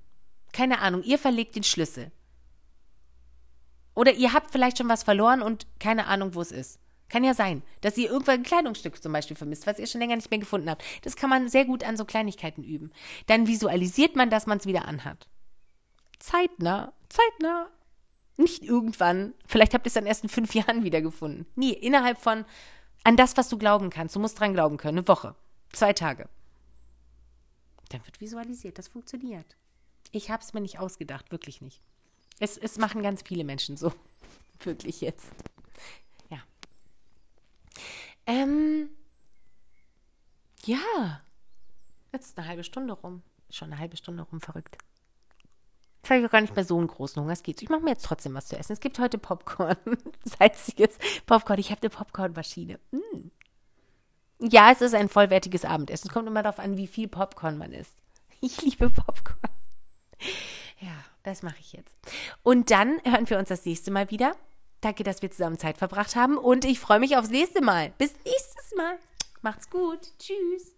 Keine 0.52 0.80
Ahnung, 0.80 1.04
ihr 1.04 1.20
verlegt 1.20 1.56
den 1.56 1.64
Schlüssel. 1.64 2.12
Oder 3.96 4.14
ihr 4.14 4.34
habt 4.34 4.52
vielleicht 4.52 4.80
schon 4.80 4.90
was 4.90 5.04
verloren 5.04 5.44
und 5.44 5.68
keine 5.80 6.08
Ahnung, 6.08 6.34
wo 6.34 6.42
es 6.42 6.52
ist. 6.52 6.80
Kann 7.10 7.24
ja 7.24 7.34
sein, 7.34 7.62
dass 7.82 7.98
ihr 7.98 8.10
irgendwann 8.10 8.40
ein 8.40 8.44
Kleidungsstück 8.44 9.02
zum 9.02 9.14
Beispiel 9.14 9.38
vermisst, 9.38 9.68
was 9.68 9.80
ihr 9.80 9.88
schon 9.88 10.02
länger 10.02 10.16
nicht 10.16 10.32
mehr 10.32 10.40
gefunden 10.40 10.70
habt. 10.70 10.84
Das 11.04 11.16
kann 11.16 11.30
man 11.30 11.48
sehr 11.48 11.66
gut 11.66 11.84
an 11.84 11.98
so 11.98 12.06
Kleinigkeiten 12.06 12.64
üben. 12.64 12.92
Dann 13.28 13.48
visualisiert 13.48 14.16
man, 14.16 14.30
dass 14.30 14.48
man 14.48 14.58
es 14.58 14.66
wieder 14.66 14.86
anhat. 14.88 15.28
Zeitnah, 16.20 16.94
zeitnah. 17.10 17.70
Nicht 18.38 18.64
irgendwann. 18.64 19.34
Vielleicht 19.46 19.74
habt 19.74 19.86
ihr 19.86 19.90
es 19.90 19.94
dann 19.94 20.06
erst 20.06 20.24
in 20.24 20.30
fünf 20.30 20.56
Jahren 20.56 20.84
wiedergefunden. 20.84 21.46
Nie. 21.56 21.74
Innerhalb 21.74 22.18
von 22.20 22.46
an 23.04 23.18
das, 23.18 23.38
was 23.38 23.50
du 23.50 23.58
glauben 23.58 23.90
kannst. 23.90 24.16
Du 24.16 24.20
musst 24.20 24.40
dran 24.40 24.54
glauben 24.54 24.78
können. 24.78 24.98
Eine 24.98 25.08
Woche. 25.08 25.36
Zwei 25.72 25.94
Tage. 25.94 26.30
Dann 27.90 28.04
wird 28.06 28.22
visualisiert. 28.22 28.78
Das 28.78 28.88
funktioniert. 28.88 29.56
Ich 30.12 30.32
habe 30.32 30.42
es 30.42 30.54
mir 30.54 30.62
nicht 30.62 30.80
ausgedacht. 30.80 31.32
Wirklich 31.32 31.62
nicht. 31.62 31.82
Es, 32.40 32.58
es 32.58 32.78
machen 32.78 33.04
ganz 33.04 33.22
viele 33.24 33.44
Menschen 33.44 33.78
so. 33.78 33.94
Wirklich 34.64 35.02
jetzt. 35.02 35.28
Ähm, 38.26 38.90
ja. 40.66 41.22
Jetzt 42.12 42.28
ist 42.28 42.38
eine 42.38 42.48
halbe 42.48 42.64
Stunde 42.64 42.94
rum. 42.94 43.24
Schon 43.50 43.72
eine 43.72 43.80
halbe 43.80 43.98
Stunde 43.98 44.24
rum, 44.24 44.42
verrückt. 44.42 44.78
Jetzt 45.98 46.10
habe 46.10 46.20
ich 46.20 46.26
auch 46.26 46.32
gar 46.32 46.42
nicht 46.42 46.56
mehr 46.56 46.66
so 46.66 46.78
einen 46.78 46.88
großen 46.88 47.22
Hunger. 47.22 47.34
Es 47.34 47.44
geht. 47.44 47.62
Ich 47.62 47.70
mache 47.70 47.82
mir 47.82 47.92
jetzt 47.92 48.06
trotzdem 48.06 48.34
was 48.34 48.48
zu 48.48 48.58
essen. 48.58 48.74
Es 48.74 48.82
gibt 48.82 49.00
heute 49.00 49.18
Popcorn. 49.18 49.78
Salziges 50.26 50.98
Popcorn. 51.26 51.60
Ich 51.60 51.72
habe 51.72 51.82
eine 51.82 51.90
Popcornmaschine. 51.90 52.80
Mm. 52.92 53.30
Ja, 54.40 54.72
es 54.72 54.82
ist 54.82 54.96
ein 54.96 55.08
vollwertiges 55.08 55.64
Abendessen. 55.64 56.08
Es 56.08 56.14
kommt 56.14 56.28
immer 56.28 56.44
darauf 56.44 56.60
an, 56.60 56.76
wie 56.76 56.88
viel 56.88 57.08
Popcorn 57.08 57.58
man 57.58 57.72
isst. 57.72 57.96
Ich 58.42 58.62
liebe 58.62 58.90
Popcorn. 58.90 59.40
Ja, 60.82 60.92
das 61.24 61.44
mache 61.44 61.56
ich 61.62 61.72
jetzt. 61.72 61.96
Und 62.44 62.72
dann 62.72 63.00
hören 63.06 63.30
wir 63.30 63.40
uns 63.40 63.48
das 63.48 63.64
nächste 63.64 63.90
Mal 63.90 64.12
wieder. 64.12 64.36
Danke, 64.84 65.06
dass 65.06 65.22
wir 65.22 65.32
zusammen 65.32 65.58
Zeit 65.58 65.78
verbracht 65.78 66.18
haben 66.18 66.38
und 66.38 66.66
ich 66.66 66.78
freue 66.78 67.00
mich 67.00 67.16
aufs 67.16 67.30
nächste 67.30 67.64
Mal. 67.64 67.94
Bis 67.98 68.14
nächstes 68.26 68.76
Mal. 68.76 68.98
Macht's 69.42 69.70
gut. 69.70 70.12
Tschüss. 70.20 70.74